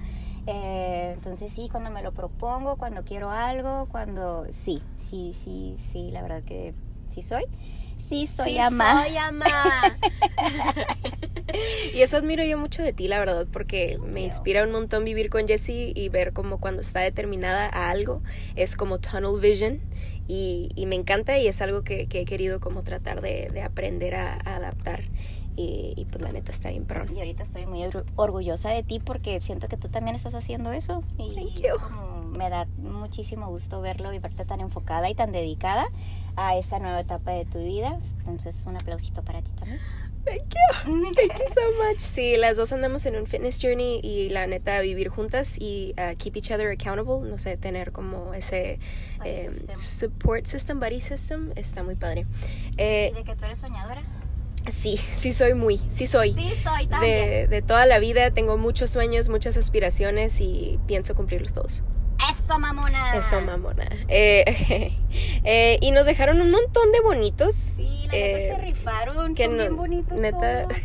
Eh, 0.46 1.10
entonces 1.14 1.52
sí, 1.52 1.68
cuando 1.68 1.90
me 1.90 2.02
lo 2.02 2.12
propongo, 2.12 2.76
cuando 2.76 3.04
quiero 3.04 3.30
algo, 3.30 3.86
cuando 3.90 4.46
sí, 4.64 4.80
sí, 5.10 5.34
sí, 5.44 5.76
sí, 5.92 6.10
la 6.12 6.22
verdad 6.22 6.42
que 6.42 6.74
sí 7.08 7.20
soy. 7.22 7.44
Sí, 8.08 8.26
soy 8.26 8.52
Sí, 8.52 8.58
ama. 8.58 9.04
soy 9.04 9.16
ama. 9.18 9.44
y 11.94 12.02
eso 12.02 12.16
admiro 12.16 12.44
yo 12.44 12.58
mucho 12.58 12.82
de 12.82 12.92
ti, 12.92 13.08
la 13.08 13.18
verdad, 13.18 13.46
porque 13.52 13.98
me 14.04 14.20
inspira 14.20 14.64
un 14.64 14.70
montón 14.72 15.04
vivir 15.04 15.30
con 15.30 15.46
Jessie 15.48 15.92
y 15.94 16.08
ver 16.08 16.32
como 16.32 16.58
cuando 16.60 16.82
está 16.82 17.00
determinada 17.00 17.66
a 17.72 17.90
algo, 17.90 18.22
es 18.56 18.76
como 18.76 18.98
tunnel 18.98 19.40
vision. 19.40 19.80
Y, 20.30 20.70
y 20.74 20.84
me 20.84 20.94
encanta 20.94 21.38
y 21.38 21.46
es 21.46 21.62
algo 21.62 21.82
que, 21.84 22.06
que 22.06 22.20
he 22.20 22.24
querido 22.26 22.60
como 22.60 22.82
tratar 22.84 23.22
de, 23.22 23.48
de 23.50 23.62
aprender 23.62 24.14
a, 24.14 24.34
a 24.34 24.56
adaptar. 24.56 25.04
Y, 25.56 25.94
y, 25.96 26.04
pues 26.04 26.22
la 26.22 26.30
neta 26.30 26.52
está 26.52 26.68
bien 26.68 26.84
perrón. 26.84 27.08
Y 27.16 27.18
ahorita 27.18 27.42
estoy 27.42 27.66
muy 27.66 27.80
orgu- 27.80 28.04
orgullosa 28.14 28.70
de 28.70 28.82
ti 28.84 29.00
porque 29.00 29.40
siento 29.40 29.66
que 29.68 29.76
tú 29.76 29.88
también 29.88 30.14
estás 30.14 30.34
haciendo 30.36 30.70
eso. 30.72 31.02
Y 31.16 31.34
Thank 31.34 31.62
you. 31.62 31.80
como- 31.82 32.18
me 32.28 32.48
da 32.50 32.66
muchísimo 32.76 33.48
gusto 33.48 33.80
verlo 33.80 34.12
y 34.12 34.18
verte 34.20 34.44
tan 34.44 34.60
enfocada 34.60 35.08
y 35.10 35.14
tan 35.14 35.32
dedicada 35.32 35.88
a 36.36 36.56
esta 36.56 36.78
nueva 36.78 37.00
etapa 37.00 37.32
de 37.32 37.44
tu 37.46 37.58
vida. 37.58 37.98
Entonces, 38.18 38.66
un 38.66 38.76
aplausito 38.76 39.24
para 39.24 39.40
ti 39.42 39.50
también. 39.58 39.80
Thank 40.24 40.42
you. 40.54 41.12
Thank 41.14 41.38
you 41.38 41.48
so 41.48 41.60
much. 41.88 41.98
Sí, 42.00 42.36
las 42.36 42.56
dos 42.56 42.72
andamos 42.72 43.06
en 43.06 43.16
un 43.16 43.26
fitness 43.26 43.58
journey 43.62 44.00
y 44.02 44.28
la 44.30 44.46
neta 44.46 44.80
vivir 44.80 45.08
juntas 45.08 45.56
y 45.58 45.94
uh, 45.96 46.16
keep 46.18 46.36
each 46.36 46.50
other 46.50 46.70
accountable, 46.70 47.20
no 47.28 47.38
sé, 47.38 47.56
tener 47.56 47.92
como 47.92 48.34
ese 48.34 48.78
eh, 49.24 49.50
system. 49.52 49.76
support 49.76 50.46
system, 50.46 50.80
buddy 50.80 51.00
system, 51.00 51.52
está 51.56 51.82
muy 51.82 51.94
padre. 51.94 52.26
Eh, 52.76 53.10
¿Y 53.12 53.14
de 53.16 53.24
que 53.24 53.34
tú 53.36 53.44
eres 53.46 53.58
soñadora? 53.58 54.02
sí, 54.68 54.98
sí 55.14 55.32
soy 55.32 55.54
muy, 55.54 55.80
sí 55.88 56.06
soy. 56.06 56.34
Sí, 56.34 56.52
soy 56.62 56.82
De, 56.84 56.88
también. 56.90 57.50
de 57.50 57.62
toda 57.62 57.86
la 57.86 57.98
vida 57.98 58.30
tengo 58.32 58.58
muchos 58.58 58.90
sueños, 58.90 59.30
muchas 59.30 59.56
aspiraciones 59.56 60.40
y 60.42 60.78
pienso 60.86 61.14
cumplirlos 61.14 61.54
todos. 61.54 61.84
Eso, 62.30 62.58
mamona. 62.58 63.14
Eso, 63.16 63.40
mamona. 63.40 63.88
Eh, 64.08 64.92
eh, 65.44 65.78
y 65.80 65.90
nos 65.92 66.06
dejaron 66.06 66.40
un 66.40 66.50
montón 66.50 66.90
de 66.92 67.00
bonitos. 67.00 67.54
Sí, 67.54 68.02
la 68.06 68.12
neta 68.12 68.16
Eh, 68.16 68.52
se 68.56 68.62
rifaron. 68.62 69.34
que 69.34 69.44
Son 69.44 69.56
no- 69.56 69.62
bien 69.62 69.76
bonitos 69.76 70.18
neta, 70.18 70.62
todos. 70.64 70.78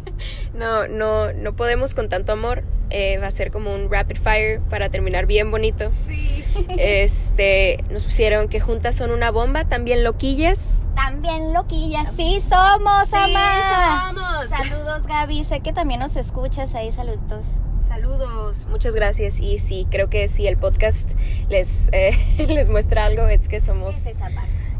no, 0.54 0.88
no, 0.88 1.32
no 1.32 1.54
podemos 1.56 1.94
con 1.94 2.08
tanto 2.08 2.32
amor. 2.32 2.64
Eh, 2.90 3.18
va 3.18 3.28
a 3.28 3.30
ser 3.30 3.50
como 3.50 3.72
un 3.72 3.90
rapid 3.90 4.16
fire 4.16 4.60
para 4.68 4.88
terminar 4.90 5.26
bien 5.26 5.50
bonito. 5.50 5.90
Sí. 6.08 6.44
Este, 6.76 7.84
nos 7.90 8.04
pusieron 8.04 8.48
que 8.48 8.58
juntas 8.60 8.96
son 8.96 9.12
una 9.12 9.30
bomba, 9.30 9.64
también 9.64 10.02
loquillas. 10.02 10.82
También 10.96 11.52
loquillas. 11.54 12.08
Sí, 12.16 12.42
somos, 12.48 13.08
Sí, 13.08 13.16
ama. 13.16 14.12
somos. 14.12 14.48
Saludos, 14.48 15.06
Gaby. 15.06 15.44
Sé 15.44 15.60
que 15.60 15.72
también 15.72 16.00
nos 16.00 16.16
escuchas 16.16 16.74
ahí. 16.74 16.90
Saluditos. 16.90 17.62
Saludos, 17.86 18.66
muchas 18.70 18.94
gracias. 18.94 19.40
Y 19.40 19.58
sí, 19.58 19.86
creo 19.90 20.08
que 20.10 20.28
si 20.28 20.46
el 20.46 20.56
podcast 20.56 21.08
les, 21.48 21.88
eh, 21.92 22.12
les 22.48 22.68
muestra 22.68 23.04
algo, 23.04 23.26
es 23.26 23.48
que 23.48 23.60
somos, 23.60 24.14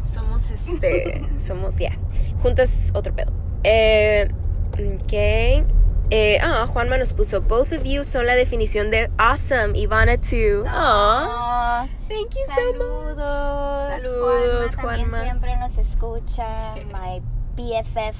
somos, 0.05 0.49
este, 0.51 1.21
somos 1.39 1.77
ya. 1.77 1.97
Juntas, 2.41 2.91
otro 2.93 3.13
pedo. 3.15 3.31
Eh, 3.63 4.29
ok. 4.73 5.80
Eh, 6.13 6.37
ah, 6.41 6.67
Juanma 6.67 6.97
nos 6.97 7.13
puso, 7.13 7.39
both 7.41 7.71
of 7.71 7.85
you 7.85 8.03
son 8.03 8.25
la 8.27 8.35
definición 8.35 8.91
de 8.91 9.09
awesome, 9.17 9.73
Ivana 9.79 10.17
too. 10.17 10.65
Aw, 10.67 11.85
Oh, 11.87 11.89
thank 12.09 12.35
you 12.35 12.45
so 12.47 12.73
much. 12.73 12.81
saludos. 12.81 13.87
Saludos, 13.87 14.75
Juanma. 14.75 14.97
Juanma. 15.07 15.23
siempre 15.23 15.55
nos 15.57 15.77
escucha. 15.77 16.75
My 16.91 17.21
BFF. 17.55 18.15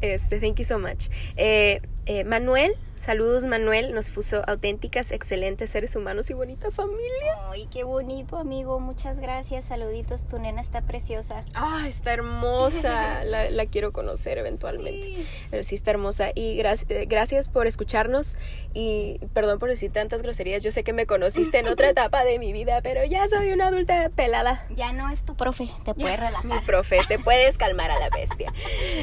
Este, 0.00 0.40
thank 0.40 0.58
you 0.58 0.64
so 0.64 0.78
much. 0.78 1.08
Eh, 1.36 1.80
eh, 2.06 2.24
Manuel, 2.24 2.74
saludos 2.98 3.44
Manuel, 3.44 3.94
nos 3.94 4.10
puso 4.10 4.42
auténticas, 4.46 5.10
excelentes 5.10 5.70
seres 5.70 5.96
humanos 5.96 6.28
y 6.30 6.34
bonita 6.34 6.70
familia. 6.70 7.36
Ay, 7.50 7.66
qué 7.70 7.84
bonito, 7.84 8.36
amigo. 8.36 8.78
Muchas 8.80 9.18
gracias. 9.18 9.64
Saluditos. 9.64 10.24
Tu 10.28 10.38
nena 10.38 10.60
está 10.60 10.82
preciosa. 10.82 11.44
Ah, 11.54 11.86
está 11.88 12.12
hermosa. 12.12 13.24
La, 13.30 13.50
la 13.50 13.66
quiero 13.66 13.92
conocer 13.92 14.38
eventualmente. 14.38 15.24
Pero 15.50 15.62
sí 15.62 15.74
está 15.74 15.90
hermosa. 15.90 16.30
Y 16.34 16.56
gracias, 16.56 16.88
gracias 17.08 17.48
por 17.48 17.66
escucharnos. 17.66 18.36
Y 18.74 19.18
perdón 19.34 19.58
por 19.58 19.68
decir 19.68 19.92
tantas 19.92 20.22
groserías. 20.22 20.62
Yo 20.62 20.70
sé 20.70 20.84
que 20.84 20.92
me 20.92 21.06
conociste 21.06 21.58
en 21.58 21.68
otra 21.68 21.88
etapa 21.90 22.24
de 22.24 22.38
mi 22.38 22.52
vida, 22.52 22.80
pero 22.82 23.04
ya 23.04 23.26
soy 23.28 23.52
una 23.52 23.68
adulta 23.68 24.10
pelada. 24.14 24.66
Ya 24.74 24.92
no 24.92 25.08
es 25.10 25.24
tu 25.24 25.36
profe. 25.36 25.68
Te 25.84 25.94
puedes 25.94 26.18
Ya 26.18 26.28
es 26.28 26.44
mi 26.44 26.58
profe, 26.60 26.98
te 27.08 27.18
puedes 27.18 27.58
calmar 27.58 27.90
a 27.90 27.98
la 27.98 28.10
bestia. 28.10 28.52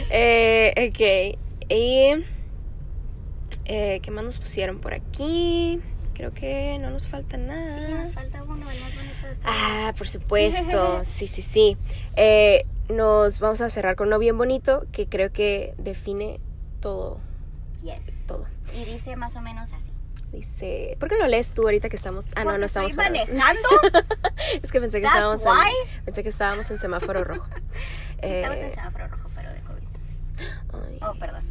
Eh, 0.10 0.90
ok. 0.90 1.38
Y, 1.70 2.24
eh, 3.68 4.00
¿Qué 4.02 4.12
más 4.12 4.24
nos 4.24 4.40
pusieron 4.40 4.80
por 4.80 4.94
aquí? 4.94 5.80
Creo 6.14 6.34
que 6.34 6.80
no 6.80 6.90
nos 6.90 7.08
falta 7.08 7.38
nada. 7.38 7.88
Sí, 7.88 7.94
nos 7.94 8.14
falta 8.14 8.42
uno, 8.44 8.70
el 8.72 8.82
más 8.82 8.96
bonito 8.96 9.28
de 9.28 9.36
todos. 9.36 9.46
Ah, 9.46 9.94
por 9.98 10.08
supuesto, 10.08 11.02
sí, 11.06 11.28
sí, 11.28 11.42
sí. 11.44 11.78
Eh, 12.16 12.66
nos 12.90 13.40
vamos 13.40 13.62
a 13.62 13.70
cerrar 13.70 13.96
con 13.96 14.08
uno 14.08 14.18
bien 14.18 14.38
bonito 14.38 14.86
que 14.92 15.08
creo 15.08 15.32
que 15.32 15.76
define 15.78 16.40
todo, 16.80 17.20
Yes. 17.84 18.00
todo. 18.26 18.48
Y 18.76 18.86
dice 18.86 19.16
más 19.16 19.36
o 19.36 19.42
menos 19.42 19.72
así. 19.74 19.92
Dice, 20.32 20.98
¿por 21.00 21.08
qué 21.10 21.18
lo 21.18 21.28
lees 21.28 21.54
tú 21.54 21.62
ahorita 21.64 21.88
que 21.90 21.96
estamos? 21.96 22.34
Ah, 22.36 22.44
no, 22.44 22.58
no 22.58 22.66
estamos 22.66 22.96
manejando. 22.96 23.62
es 24.62 24.72
que 24.72 24.82
pensé 24.82 25.00
que 25.00 25.08
That's 25.08 25.16
estábamos 25.36 25.46
why. 25.46 25.72
en, 26.00 26.06
pensé 26.06 26.24
que 26.24 26.30
estábamos 26.30 26.70
en 26.72 26.80
semáforo 26.80 27.24
rojo. 27.24 27.48
Estamos 28.22 28.58
en 28.58 28.66
Eh, 28.66 28.72
semáforo 28.74 29.08
rojo, 29.08 29.30
pero 29.36 29.52
de 29.54 29.62
COVID. 29.62 29.84
ay. 30.90 31.00
Oh, 31.02 31.14
perdón. 31.20 31.44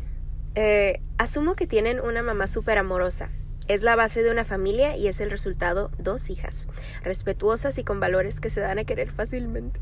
Eh, 0.56 1.00
asumo 1.18 1.54
que 1.54 1.66
tienen 1.66 2.00
una 2.00 2.22
mamá 2.22 2.46
súper 2.46 2.78
amorosa. 2.78 3.30
Es 3.68 3.82
la 3.82 3.96
base 3.96 4.22
de 4.22 4.30
una 4.30 4.44
familia 4.44 4.96
y 4.96 5.08
es 5.08 5.18
el 5.20 5.28
resultado 5.28 5.90
dos 5.98 6.30
hijas, 6.30 6.68
respetuosas 7.02 7.78
y 7.78 7.82
con 7.84 7.98
valores 7.98 8.38
que 8.38 8.48
se 8.48 8.60
dan 8.60 8.78
a 8.78 8.84
querer 8.84 9.10
fácilmente. 9.10 9.80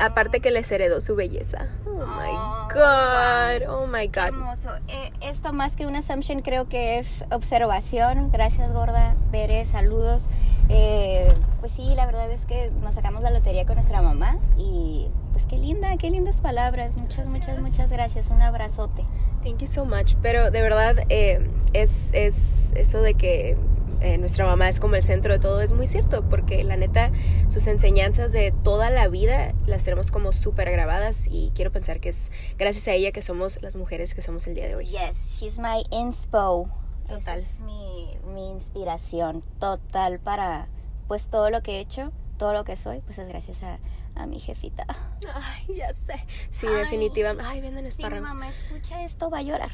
Aparte 0.00 0.40
que 0.40 0.50
les 0.50 0.72
heredó 0.72 0.98
su 1.02 1.14
belleza. 1.14 1.66
Oh 1.84 2.06
my 2.06 2.30
Oh, 2.32 2.68
god, 2.72 3.68
oh 3.68 3.86
my 3.86 4.06
god. 4.06 4.28
hermoso. 4.28 4.70
Eh, 4.88 5.12
esto 5.20 5.52
más 5.52 5.76
que 5.76 5.86
una 5.86 5.98
assumption 5.98 6.40
creo 6.40 6.70
que 6.70 6.98
es 6.98 7.22
observación. 7.30 8.30
Gracias, 8.30 8.72
gorda. 8.72 9.14
Bere, 9.30 9.66
saludos. 9.66 10.30
Eh, 10.70 11.28
pues 11.60 11.72
sí, 11.72 11.94
la 11.94 12.06
verdad 12.06 12.30
es 12.30 12.46
que 12.46 12.70
nos 12.82 12.94
sacamos 12.94 13.20
la 13.22 13.30
lotería 13.30 13.66
con 13.66 13.74
nuestra 13.74 14.00
mamá 14.00 14.38
y 14.56 15.08
pues 15.32 15.44
qué 15.44 15.58
linda, 15.58 15.94
qué 15.98 16.08
lindas 16.08 16.40
palabras. 16.40 16.96
Muchas, 16.96 17.26
muchas, 17.26 17.58
muchas 17.60 17.90
gracias. 17.90 18.28
Un 18.28 18.40
abrazote. 18.40 19.04
Thank 19.42 19.60
you 19.60 19.66
so 19.66 19.84
much. 19.84 20.14
Pero 20.22 20.50
de 20.50 20.62
verdad, 20.62 20.96
eh, 21.08 21.48
es, 21.72 22.10
es 22.12 22.72
eso 22.74 23.00
de 23.00 23.14
que 23.14 23.56
eh, 24.00 24.16
nuestra 24.18 24.46
mamá 24.46 24.68
es 24.68 24.78
como 24.78 24.94
el 24.94 25.02
centro 25.02 25.32
de 25.32 25.38
todo, 25.38 25.60
es 25.60 25.72
muy 25.72 25.86
cierto, 25.86 26.22
porque 26.28 26.62
la 26.62 26.76
neta, 26.76 27.10
sus 27.48 27.66
enseñanzas 27.66 28.30
de 28.32 28.52
toda 28.62 28.90
la 28.90 29.08
vida 29.08 29.54
las 29.66 29.84
tenemos 29.84 30.10
como 30.10 30.32
súper 30.32 30.70
grabadas 30.70 31.26
y 31.30 31.50
quiero 31.54 31.72
pensar 31.72 31.98
que 31.98 32.10
es 32.10 32.30
gracias 32.58 32.86
a 32.88 32.92
ella 32.92 33.10
que 33.10 33.22
somos 33.22 33.60
las 33.62 33.74
mujeres 33.76 34.14
que 34.14 34.22
somos 34.22 34.46
el 34.46 34.54
día 34.54 34.68
de 34.68 34.76
hoy. 34.76 34.86
Yes, 34.86 35.38
she's 35.40 35.58
my 35.58 35.84
inspo. 35.90 36.68
Esa 37.06 37.18
Total. 37.18 37.40
es 37.40 37.60
mi, 37.60 38.16
mi 38.34 38.50
inspiración 38.50 39.42
total 39.58 40.20
para 40.20 40.68
pues 41.08 41.28
todo 41.28 41.48
lo 41.50 41.62
que 41.62 41.76
he 41.76 41.80
hecho, 41.80 42.12
todo 42.38 42.52
lo 42.54 42.64
que 42.64 42.76
soy, 42.76 43.00
pues 43.00 43.18
es 43.18 43.28
gracias 43.28 43.62
a, 43.62 43.78
a 44.14 44.26
mi 44.26 44.38
jefita. 44.40 44.86
Ay, 45.34 45.76
ya 45.76 45.92
sé. 45.94 46.24
Sí, 46.50 46.66
Ay. 46.66 46.76
definitivamente. 46.76 47.44
Ay, 47.50 47.60
venden 47.60 47.78
Si 47.90 47.98
mi 47.98 48.04
espárragos. 48.04 48.28
mamá 48.30 48.48
escucha 48.48 49.04
esto, 49.04 49.28
va 49.30 49.38
a 49.38 49.42
llorar. 49.42 49.70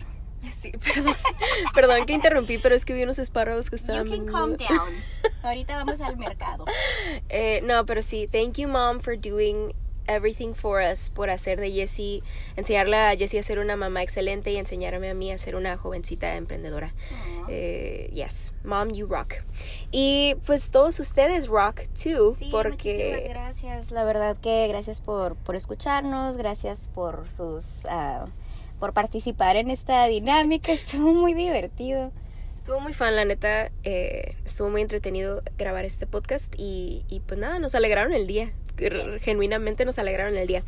Sí, 0.53 0.73
perdón. 0.73 1.15
perdón 1.75 2.05
que 2.05 2.13
interrumpí, 2.13 2.59
pero 2.59 2.75
es 2.75 2.85
que 2.85 2.93
vi 2.93 3.03
unos 3.03 3.19
espárragos 3.19 3.71
que 3.71 3.77
You 3.77 3.83
estaban. 3.83 4.03
can 4.09 4.11
bien- 4.25 4.27
calm 4.27 4.57
down. 4.59 4.93
Ahorita 5.43 5.77
vamos 5.83 6.01
al 6.03 6.17
mercado. 6.19 6.65
Eh, 7.31 7.61
no, 7.65 7.87
pero 7.87 8.03
sí, 8.03 8.27
thank 8.31 8.55
you 8.59 8.69
mom 8.69 9.01
for 9.01 9.17
doing 9.19 9.73
everything 10.07 10.55
for 10.55 10.81
us, 10.81 11.11
por 11.11 11.31
hacer 11.31 11.61
de 11.61 11.71
Jessie, 11.71 12.23
enseñarle 12.57 12.97
a 12.97 13.17
Jessie 13.17 13.39
a 13.39 13.43
ser 13.43 13.59
una 13.59 13.77
mamá 13.77 14.03
excelente 14.03 14.53
y 14.53 14.57
enseñarme 14.57 15.11
a 15.11 15.15
mí 15.15 15.31
a 15.33 15.39
ser 15.39 15.57
una 15.57 15.77
jovencita 15.77 16.37
emprendedora. 16.37 16.95
Eh, 17.49 18.11
yes, 18.13 18.53
mom, 18.65 18.91
you 18.91 19.07
rock. 19.07 19.35
Y 19.91 20.37
pues 20.47 20.71
todos 20.71 20.99
ustedes 21.01 21.49
rock 21.49 21.83
too, 21.89 22.35
Sí, 22.35 22.47
muchísimas 22.47 22.51
porque 22.51 23.27
gracias. 23.29 23.91
La 23.91 24.05
verdad 24.05 24.37
que 24.37 24.67
gracias 24.69 25.01
por, 25.01 25.37
por 25.37 25.57
escucharnos, 25.57 26.37
gracias 26.37 26.89
por 26.89 27.31
sus 27.31 27.85
ah, 27.87 28.25
por 28.81 28.93
participar 28.93 29.57
en 29.57 29.71
esta 29.71 30.07
dinámica. 30.07 30.73
Estuvo 30.73 31.15
muy 31.15 31.35
divertido. 31.35 32.13
Estuvo 32.57 32.81
muy 32.81 32.95
fan, 32.95 33.15
la 33.15 33.25
neta. 33.27 33.71
eh, 33.83 34.37
estuvo 34.45 34.71
muy 34.71 34.81
entretenido 34.81 35.43
grabar 35.59 35.85
este 35.85 36.07
podcast 36.07 36.55
y, 36.57 37.05
y 37.09 37.21
pues 37.21 37.39
nada, 37.39 37.59
nos 37.59 37.75
alegraron 37.75 38.13
el 38.15 38.27
día. 38.27 38.53
Genuinamente 39.21 39.85
nos 39.85 39.99
alegraron 39.99 40.37
el 40.37 40.47
día. 40.47 40.63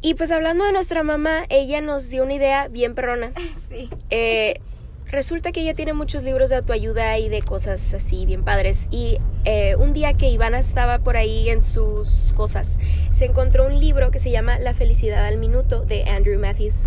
Y 0.00 0.14
pues 0.14 0.30
hablando 0.32 0.64
de 0.64 0.72
nuestra 0.72 1.04
mamá, 1.04 1.44
ella 1.48 1.80
nos 1.80 2.10
dio 2.10 2.24
una 2.24 2.34
idea 2.34 2.68
bien 2.68 2.94
perrona. 2.94 3.32
Sí. 3.70 3.88
Eh, 4.10 4.60
resulta 5.06 5.50
que 5.50 5.60
ella 5.60 5.72
tiene 5.72 5.94
muchos 5.94 6.24
libros 6.24 6.50
de 6.50 6.56
autoayuda 6.56 7.16
y 7.18 7.30
de 7.30 7.40
cosas 7.40 7.94
así 7.94 8.26
bien 8.26 8.44
padres. 8.44 8.88
Y 8.90 9.18
eh, 9.44 9.76
un 9.76 9.94
día 9.94 10.12
que 10.14 10.28
Ivana 10.28 10.58
estaba 10.58 10.98
por 10.98 11.16
ahí 11.16 11.48
en 11.48 11.62
sus 11.62 12.34
cosas, 12.36 12.78
se 13.12 13.24
encontró 13.24 13.66
un 13.66 13.80
libro 13.80 14.10
que 14.10 14.18
se 14.18 14.30
llama 14.30 14.58
La 14.58 14.74
felicidad 14.74 15.24
al 15.24 15.38
minuto 15.38 15.84
de 15.84 16.04
Andrew 16.04 16.38
Matthews. 16.38 16.86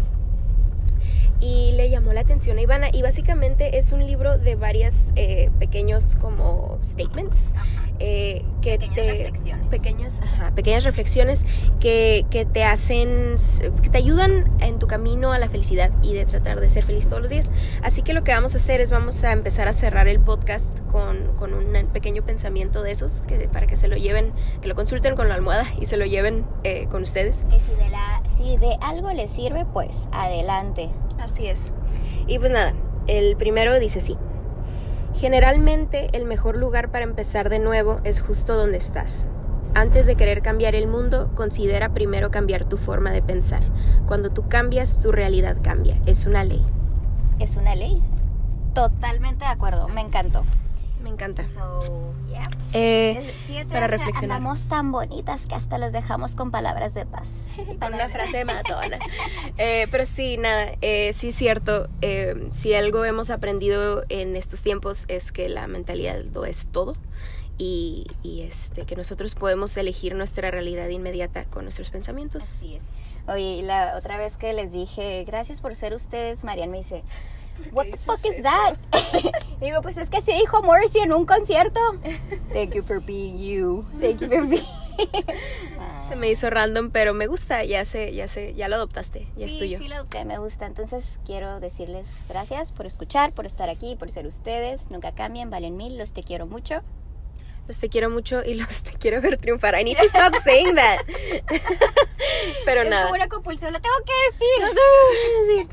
Y 1.39 1.73
le 1.73 1.89
llamó 1.89 2.13
la 2.13 2.21
atención 2.21 2.57
a 2.57 2.61
Ivana. 2.61 2.87
Y 2.91 3.01
básicamente 3.01 3.77
es 3.77 3.91
un 3.91 4.05
libro 4.05 4.37
de 4.37 4.55
varios 4.55 5.11
eh, 5.15 5.49
pequeños 5.59 6.15
como 6.15 6.79
statements. 6.83 7.53
eh, 7.99 8.43
que 8.61 8.71
Pequeñas 8.77 8.95
te 8.95 9.11
reflexiones. 9.11 9.67
pequeñas 9.67 10.21
ajá, 10.21 10.51
pequeñas 10.53 10.83
reflexiones 10.83 11.45
que, 11.79 12.25
que 12.29 12.43
te 12.45 12.63
hacen 12.65 13.35
que 13.81 13.89
te 13.89 13.97
ayudan 13.97 14.51
en 14.59 14.79
tu 14.79 14.87
camino 14.87 15.31
a 15.31 15.39
la 15.39 15.47
felicidad 15.47 15.91
y 16.01 16.13
de 16.13 16.25
tratar 16.25 16.59
de 16.59 16.67
ser 16.67 16.83
feliz 16.83 17.07
todos 17.07 17.21
los 17.21 17.31
días 17.31 17.51
así 17.83 18.01
que 18.01 18.13
lo 18.13 18.25
que 18.25 18.33
vamos 18.33 18.53
a 18.53 18.57
hacer 18.57 18.81
es 18.81 18.91
vamos 18.91 19.23
a 19.23 19.31
empezar 19.31 19.69
a 19.69 19.73
cerrar 19.73 20.09
el 20.09 20.19
podcast 20.19 20.77
con, 20.91 21.35
con 21.37 21.53
un 21.53 21.71
pequeño 21.93 22.23
pensamiento 22.25 22.83
de 22.83 22.91
esos 22.91 23.21
que 23.21 23.47
para 23.47 23.65
que 23.65 23.77
se 23.77 23.87
lo 23.87 23.95
lleven 23.95 24.33
que 24.61 24.67
lo 24.67 24.75
consulten 24.75 25.15
con 25.15 25.29
la 25.29 25.35
almohada 25.35 25.65
y 25.79 25.85
se 25.85 25.95
lo 25.95 26.05
lleven 26.05 26.45
eh, 26.65 26.87
con 26.91 27.03
ustedes 27.03 27.45
Que 27.49 27.61
si 27.61 27.71
de, 27.75 27.89
la, 27.89 28.23
si 28.37 28.57
de 28.57 28.77
algo 28.81 29.13
les 29.13 29.31
sirve, 29.31 29.65
pues 29.65 30.09
adelante. 30.11 30.89
Así 31.19 31.47
es. 31.47 31.73
Y 32.27 32.39
pues 32.39 32.51
nada, 32.51 32.73
el 33.07 33.35
primero 33.37 33.79
dice 33.79 33.99
sí. 33.99 34.17
Generalmente 35.13 36.09
el 36.13 36.25
mejor 36.25 36.57
lugar 36.57 36.91
para 36.91 37.05
empezar 37.05 37.49
de 37.49 37.59
nuevo 37.59 38.01
es 38.03 38.21
justo 38.21 38.55
donde 38.55 38.77
estás. 38.77 39.27
Antes 39.73 40.07
de 40.07 40.15
querer 40.15 40.41
cambiar 40.41 40.73
el 40.73 40.87
mundo, 40.87 41.31
considera 41.35 41.93
primero 41.93 42.31
cambiar 42.31 42.63
tu 42.63 42.77
forma 42.77 43.11
de 43.11 43.21
pensar. 43.21 43.61
Cuando 44.07 44.29
tú 44.29 44.47
cambias, 44.47 44.99
tu 45.01 45.11
realidad 45.11 45.57
cambia. 45.61 45.97
Es 46.05 46.25
una 46.25 46.43
ley. 46.43 46.63
Es 47.39 47.57
una 47.57 47.75
ley. 47.75 48.01
Totalmente 48.73 49.43
de 49.43 49.51
acuerdo. 49.51 49.87
Me 49.89 50.01
encantó. 50.01 50.43
Me 51.05 51.11
encanta. 51.11 51.45
So, 51.53 52.15
yeah. 52.27 52.49
Eh, 52.73 53.31
fíjate, 53.45 53.71
para 53.71 53.85
reflexionar. 53.85 54.37
Andamos 54.37 54.67
tan 54.67 54.91
bonitas 54.91 55.45
que 55.45 55.53
hasta 55.53 55.77
les 55.77 55.93
dejamos 55.93 56.33
con 56.33 56.49
palabras 56.49 56.95
de 56.95 57.05
paz. 57.05 57.27
con 57.79 57.93
una 57.93 58.09
frase 58.09 58.37
de 58.37 58.45
matona. 58.45 58.97
Eh, 59.59 59.87
pero 59.91 60.07
sí, 60.07 60.37
nada, 60.37 60.71
eh, 60.81 61.13
sí 61.13 61.27
es 61.27 61.35
cierto. 61.35 61.89
eh, 62.01 62.49
si 62.53 62.73
algo 62.73 63.05
hemos 63.05 63.29
aprendido 63.29 64.03
en 64.09 64.35
estos 64.35 64.63
tiempos 64.63 65.05
es 65.07 65.31
que 65.31 65.47
la 65.47 65.67
mentalidad 65.67 66.23
lo 66.33 66.43
es 66.43 66.69
todo. 66.69 66.95
Y, 67.59 68.07
y, 68.23 68.41
este, 68.41 68.87
que 68.87 68.95
nosotros 68.95 69.35
podemos 69.35 69.77
elegir 69.77 70.15
nuestra 70.15 70.49
realidad 70.49 70.89
inmediata 70.89 71.45
con 71.45 71.65
nuestros 71.65 71.91
pensamientos. 71.91 72.41
Así 72.41 72.77
es. 72.77 72.81
Oye, 73.27 73.57
y 73.57 73.61
la 73.61 73.93
otra 73.95 74.17
vez 74.17 74.37
que 74.37 74.53
les 74.53 74.71
dije, 74.71 75.23
gracias 75.23 75.61
por 75.61 75.75
ser 75.75 75.93
ustedes, 75.93 76.43
Marian 76.43 76.71
me 76.71 76.77
dice, 76.77 77.03
What 77.71 77.87
the 77.91 77.97
fuck 77.97 78.19
is 78.25 78.33
eso? 78.35 78.43
that? 78.43 78.75
Digo, 79.59 79.81
pues 79.81 79.97
es 79.97 80.09
que 80.09 80.21
sí 80.21 80.33
dijo 80.33 80.61
Morrissey 80.63 81.01
en 81.01 81.13
un 81.13 81.25
concierto. 81.25 81.79
Thank 82.53 82.73
you 82.73 82.83
for 82.83 82.99
being 82.99 83.37
you. 83.37 83.85
Thank 83.99 84.21
you 84.21 84.29
for 84.29 84.45
being. 84.47 84.63
Se 86.09 86.15
me 86.15 86.29
hizo 86.29 86.49
random, 86.49 86.91
pero 86.91 87.13
me 87.13 87.27
gusta, 87.27 87.63
ya 87.65 87.83
sé, 87.83 88.13
ya 88.13 88.27
sé, 88.27 88.53
ya 88.53 88.67
lo 88.67 88.75
adoptaste, 88.75 89.27
ya 89.35 89.47
es 89.47 89.53
sí, 89.53 89.57
tuyo. 89.57 89.77
sí 89.79 89.87
lo 89.87 89.95
adopté, 89.95 90.23
me 90.23 90.37
gusta. 90.37 90.65
Entonces 90.67 91.19
quiero 91.25 91.59
decirles 91.59 92.07
gracias 92.29 92.71
por 92.71 92.85
escuchar, 92.85 93.33
por 93.33 93.45
estar 93.45 93.69
aquí, 93.69 93.95
por 93.95 94.11
ser 94.11 94.25
ustedes. 94.27 94.89
Nunca 94.91 95.11
cambien, 95.13 95.49
valen 95.49 95.75
mil, 95.77 95.97
los 95.97 96.13
te 96.13 96.23
quiero 96.23 96.45
mucho. 96.47 96.81
Los 97.67 97.79
te 97.79 97.89
quiero 97.89 98.09
mucho 98.09 98.43
y 98.45 98.53
los 98.55 98.81
te 98.83 98.91
quiero 98.93 99.21
ver 99.21 99.37
triunfar. 99.37 99.79
I 99.79 99.83
need 99.83 99.97
to 99.97 100.05
stop 100.05 100.35
saying 100.35 100.75
that. 100.75 100.99
pero 102.65 102.83
es 102.83 102.89
nada. 102.89 103.03
como 103.03 103.15
una 103.15 103.27
compulsión, 103.27 103.73
lo 103.73 103.79
tengo 103.79 103.95
que 104.05 104.13
decir. 104.31 105.67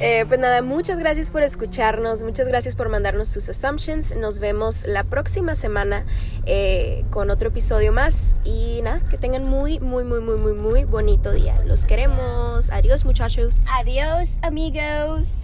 Eh, 0.00 0.24
pues 0.26 0.40
nada, 0.40 0.62
muchas 0.62 0.98
gracias 0.98 1.30
por 1.30 1.42
escucharnos, 1.42 2.22
muchas 2.22 2.48
gracias 2.48 2.74
por 2.74 2.88
mandarnos 2.88 3.28
sus 3.28 3.48
assumptions. 3.48 4.16
Nos 4.16 4.38
vemos 4.38 4.86
la 4.86 5.04
próxima 5.04 5.54
semana 5.54 6.04
eh, 6.46 7.04
con 7.10 7.30
otro 7.30 7.48
episodio 7.48 7.92
más. 7.92 8.36
Y 8.44 8.80
nada, 8.82 9.00
que 9.08 9.18
tengan 9.18 9.44
muy, 9.44 9.80
muy, 9.80 10.04
muy, 10.04 10.20
muy, 10.20 10.36
muy, 10.36 10.54
muy 10.54 10.84
bonito 10.84 11.32
día. 11.32 11.60
Los 11.64 11.84
queremos. 11.84 12.70
Adiós, 12.70 13.04
muchachos. 13.04 13.66
Adiós, 13.70 14.38
amigos. 14.42 15.43